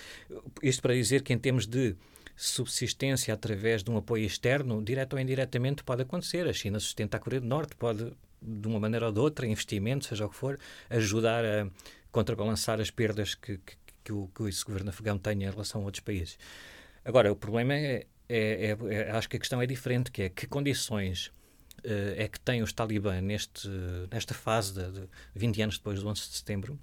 isto 0.62 0.83
para 0.83 0.92
dizer 0.92 1.22
que, 1.22 1.33
em 1.33 1.38
termos 1.38 1.66
de 1.66 1.96
subsistência 2.37 3.33
através 3.33 3.83
de 3.83 3.90
um 3.90 3.96
apoio 3.96 4.24
externo, 4.26 4.83
direto 4.83 5.14
ou 5.14 5.18
indiretamente, 5.18 5.83
pode 5.83 6.02
acontecer. 6.02 6.46
A 6.46 6.52
China 6.52 6.78
sustenta 6.78 7.16
a 7.16 7.20
Coreia 7.20 7.40
do 7.40 7.46
Norte, 7.46 7.74
pode 7.74 8.12
de 8.42 8.68
uma 8.68 8.81
maneira 8.81 9.07
ou 9.07 9.12
de 9.12 9.20
outra, 9.20 9.46
investimento, 9.46 10.07
seja 10.07 10.26
o 10.26 10.29
que 10.29 10.37
for, 10.37 10.59
ajudar 10.88 11.44
a 11.44 11.68
contrabalançar 12.11 12.81
as 12.81 12.90
perdas 12.90 13.35
que, 13.35 13.59
que, 13.59 13.76
que, 14.05 14.12
o, 14.12 14.29
que 14.35 14.44
esse 14.44 14.64
governo 14.64 14.90
afegão 14.90 15.18
tem 15.18 15.42
em 15.42 15.50
relação 15.50 15.83
a 15.83 15.85
outros 15.85 16.03
países. 16.03 16.38
Agora, 17.05 17.33
o 17.33 17.37
problema 17.37 17.74
é, 17.74 18.07
é, 18.29 18.76
é, 18.81 18.94
é 18.94 19.11
acho 19.12 19.29
que 19.29 19.37
a 19.37 19.40
questão 19.40 19.61
é 19.61 19.66
diferente, 19.66 20.11
que 20.11 20.22
é 20.22 20.29
que 20.29 20.46
condições 20.46 21.26
uh, 21.85 22.14
é 22.16 22.29
que 22.29 22.40
tem 22.40 22.62
os 22.62 22.72
talibã 22.72 23.20
neste, 23.20 23.68
nesta 24.11 24.35
fase 24.35 24.74
de, 24.74 24.90
de 24.92 25.09
20 25.35 25.62
anos 25.62 25.79
depois 25.79 26.00
do 26.00 26.09
11 26.09 26.20
de 26.20 26.37
setembro, 26.37 26.79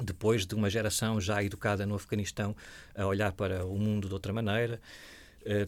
depois 0.00 0.46
de 0.46 0.54
uma 0.54 0.70
geração 0.70 1.20
já 1.20 1.42
educada 1.42 1.84
no 1.84 1.94
Afeganistão 1.94 2.54
a 2.94 3.04
olhar 3.06 3.32
para 3.32 3.66
o 3.66 3.76
mundo 3.76 4.06
de 4.06 4.14
outra 4.14 4.32
maneira, 4.32 4.80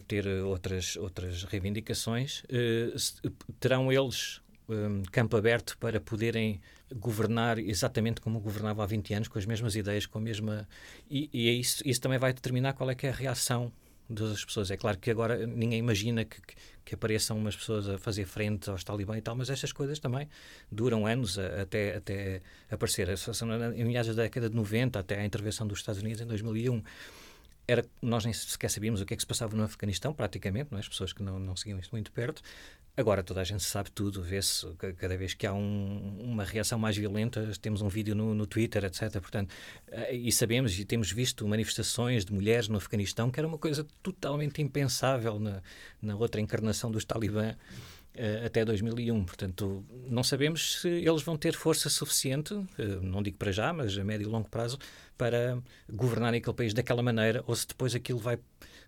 ter 0.07 0.27
outras, 0.43 0.95
outras 0.95 1.43
reivindicações, 1.43 2.43
uh, 2.43 3.29
terão 3.59 3.91
eles 3.91 4.40
um, 4.71 5.03
campo 5.11 5.35
aberto 5.37 5.77
para 5.77 5.99
poderem 5.99 6.61
governar 6.93 7.59
exatamente 7.59 8.21
como 8.21 8.39
governavam 8.39 8.83
há 8.83 8.87
20 8.87 9.13
anos, 9.13 9.27
com 9.27 9.37
as 9.37 9.45
mesmas 9.45 9.75
ideias, 9.75 10.05
com 10.05 10.17
a 10.17 10.21
mesma. 10.21 10.67
E, 11.09 11.29
e 11.33 11.49
é 11.49 11.51
isso, 11.51 11.81
isso 11.85 12.01
também 12.01 12.19
vai 12.19 12.33
determinar 12.33 12.73
qual 12.73 12.89
é 12.89 12.95
que 12.95 13.07
é 13.07 13.09
a 13.09 13.13
reação 13.13 13.71
das 14.09 14.43
pessoas. 14.43 14.69
É 14.71 14.77
claro 14.77 14.97
que 14.97 15.09
agora 15.09 15.45
ninguém 15.47 15.79
imagina 15.79 16.25
que, 16.25 16.41
que, 16.83 16.95
apareçam 16.95 17.37
umas 17.37 17.55
pessoas 17.55 17.87
a 17.87 17.97
fazer 17.97 18.25
frente 18.25 18.69
aos 18.69 18.83
talibã 18.83 19.17
e 19.17 19.21
tal, 19.21 19.35
mas 19.35 19.49
estas 19.49 19.71
coisas 19.71 19.99
também 19.99 20.27
duram 20.71 21.05
anos 21.05 21.39
a, 21.39 21.61
até, 21.61 21.95
até 21.95 22.41
aparecer. 22.69 23.07
Em 23.75 23.85
meados 23.85 24.15
da 24.15 24.23
década 24.23 24.49
de 24.49 24.55
90, 24.55 24.99
até 24.99 25.19
a 25.19 25.25
intervenção 25.25 25.65
dos 25.65 25.79
Estados 25.79 26.01
Unidos 26.01 26.21
em 26.21 26.25
2001 26.25 26.83
era, 27.67 27.85
nós 28.01 28.25
nem 28.25 28.33
sequer 28.33 28.69
sabíamos 28.69 29.01
o 29.01 29.05
que 29.05 29.13
é 29.13 29.17
que 29.17 29.23
se 29.23 29.27
passava 29.27 29.55
no 29.55 29.63
Afeganistão, 29.63 30.13
praticamente, 30.13 30.69
não 30.71 30.77
é? 30.77 30.81
as 30.81 30.87
pessoas 30.87 31.13
que 31.13 31.23
não, 31.23 31.39
não 31.39 31.55
seguiam 31.55 31.79
isto 31.79 31.91
muito 31.91 32.11
perto. 32.11 32.41
Agora 32.95 33.23
toda 33.23 33.39
a 33.39 33.43
gente 33.45 33.63
sabe 33.63 33.89
tudo, 33.89 34.21
vê-se 34.21 34.67
cada 34.97 35.15
vez 35.15 35.33
que 35.33 35.47
há 35.47 35.53
um, 35.53 36.17
uma 36.19 36.43
reação 36.43 36.77
mais 36.77 36.97
violenta, 36.97 37.49
temos 37.61 37.81
um 37.81 37.87
vídeo 37.87 38.13
no, 38.13 38.35
no, 38.35 38.45
Twitter, 38.45 38.83
etc. 38.83 39.13
Portanto, 39.13 39.53
eh, 39.87 40.13
e 40.13 40.31
sabemos 40.31 40.77
e 40.77 40.83
temos 40.83 41.09
visto 41.09 41.47
manifestações 41.47 42.25
de 42.25 42.33
mulheres 42.33 42.67
no 42.67 42.77
Afeganistão, 42.77 43.31
que 43.31 43.39
era 43.39 43.47
uma 43.47 43.57
coisa 43.57 43.87
totalmente 44.03 44.61
impensável 44.61 45.39
na, 45.39 45.61
na 46.01 46.17
outra 46.17 46.41
encarnação 46.41 46.91
dos 46.91 47.05
talibã 47.05 47.55
uh, 48.15 48.45
até 48.45 48.65
2001. 48.65 49.23
Portanto, 49.23 49.85
não 50.09 50.23
sabemos 50.23 50.81
se 50.81 50.89
eles 50.89 51.21
vão 51.21 51.37
ter 51.37 51.53
força 51.53 51.89
suficiente, 51.89 52.53
uh, 52.53 52.67
não 53.01 53.23
digo 53.23 53.37
para 53.37 53.51
já, 53.51 53.71
mas 53.71 53.97
a 53.97 54.03
médio 54.03 54.27
e 54.27 54.29
longo 54.29 54.49
prazo, 54.49 54.77
para 55.21 55.61
governar 55.87 56.33
aquele 56.33 56.55
país 56.55 56.73
daquela 56.73 57.03
maneira, 57.03 57.43
ou 57.45 57.55
se 57.55 57.67
depois 57.67 57.93
aquilo 57.93 58.17
vai 58.17 58.39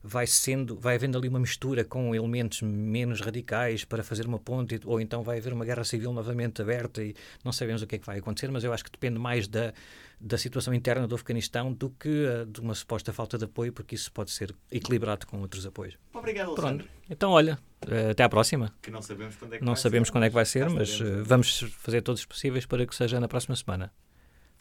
vai 0.03 0.27
sendo, 0.27 0.75
vai 0.75 0.95
havendo 0.95 1.17
ali 1.17 1.29
uma 1.29 1.39
mistura 1.39 1.85
com 1.85 2.13
elementos 2.13 2.61
menos 2.61 3.21
radicais 3.21 3.85
para 3.85 4.03
fazer 4.03 4.25
uma 4.25 4.37
ponte, 4.37 4.77
ou 4.83 4.99
então 4.99 5.23
vai 5.23 5.37
haver 5.37 5.53
uma 5.53 5.63
guerra 5.63 5.85
civil 5.85 6.11
novamente 6.11 6.61
aberta 6.61 7.01
e 7.01 7.15
não 7.45 7.53
sabemos 7.53 7.83
o 7.83 7.87
que 7.87 7.95
é 7.95 7.99
que 7.99 8.05
vai 8.05 8.17
acontecer, 8.17 8.51
mas 8.51 8.65
eu 8.65 8.73
acho 8.73 8.83
que 8.83 8.91
depende 8.91 9.17
mais 9.17 9.47
da, 9.47 9.71
da 10.19 10.37
situação 10.37 10.73
interna 10.73 11.07
do 11.07 11.15
Afeganistão 11.15 11.71
do 11.71 11.89
que 11.91 12.09
uh, 12.09 12.45
de 12.45 12.59
uma 12.59 12.73
suposta 12.73 13.13
falta 13.13 13.37
de 13.37 13.45
apoio, 13.45 13.71
porque 13.71 13.95
isso 13.95 14.11
pode 14.11 14.31
ser 14.31 14.53
equilibrado 14.69 15.25
com 15.25 15.39
outros 15.39 15.65
apoios. 15.65 15.97
Obrigado, 16.13 16.49
Alexandre. 16.49 16.85
Pronto. 16.85 17.03
Então, 17.09 17.31
olha, 17.31 17.57
uh, 17.87 18.09
até 18.11 18.23
à 18.23 18.29
próxima. 18.29 18.73
Que 18.81 18.91
não 18.91 19.01
sabemos 19.01 19.37
quando 19.37 19.53
é 19.53 19.59
que 19.59 19.63
não 19.63 19.73
vai 19.73 19.81
sabemos 19.81 20.07
ser, 20.09 20.11
quando 20.11 20.23
é 20.25 20.29
que 20.29 20.35
vai 20.35 20.45
ser, 20.45 20.69
mas 20.69 20.99
uh, 20.99 21.23
vamos 21.23 21.59
fazer 21.77 22.01
todos 22.01 22.19
os 22.19 22.25
possíveis 22.25 22.65
para 22.65 22.85
que 22.85 22.93
seja 22.93 23.21
na 23.21 23.29
próxima 23.29 23.55
semana. 23.55 23.93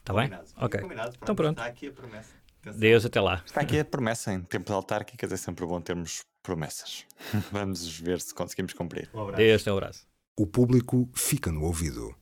Está 0.03 0.13
bem? 0.13 0.29
Ok. 0.57 0.81
Combinado. 0.81 1.11
Pronto, 1.11 1.23
então 1.23 1.35
pronto. 1.35 1.57
Está 1.57 1.65
aqui 1.65 1.87
a 1.87 1.91
promessa. 1.93 2.33
Deus, 2.75 3.05
até 3.05 3.21
lá. 3.21 3.41
Está 3.45 3.61
aqui 3.61 3.79
a 3.79 3.85
promessa. 3.85 4.33
Em 4.33 4.41
tempos 4.41 4.71
autárquicos 4.71 5.31
é 5.31 5.37
sempre 5.37 5.65
bom 5.65 5.79
termos 5.79 6.19
promessas. 6.43 7.05
Vamos 7.51 7.99
ver 7.99 8.19
se 8.19 8.33
conseguimos 8.33 8.73
cumprir. 8.73 9.09
Um 9.13 9.21
abraço. 9.21 9.37
Deus, 9.37 9.61
até 9.61 9.71
um 9.71 9.77
abraço. 9.77 10.05
O 10.37 10.45
público 10.45 11.09
fica 11.15 11.51
no 11.53 11.63
ouvido. 11.63 12.13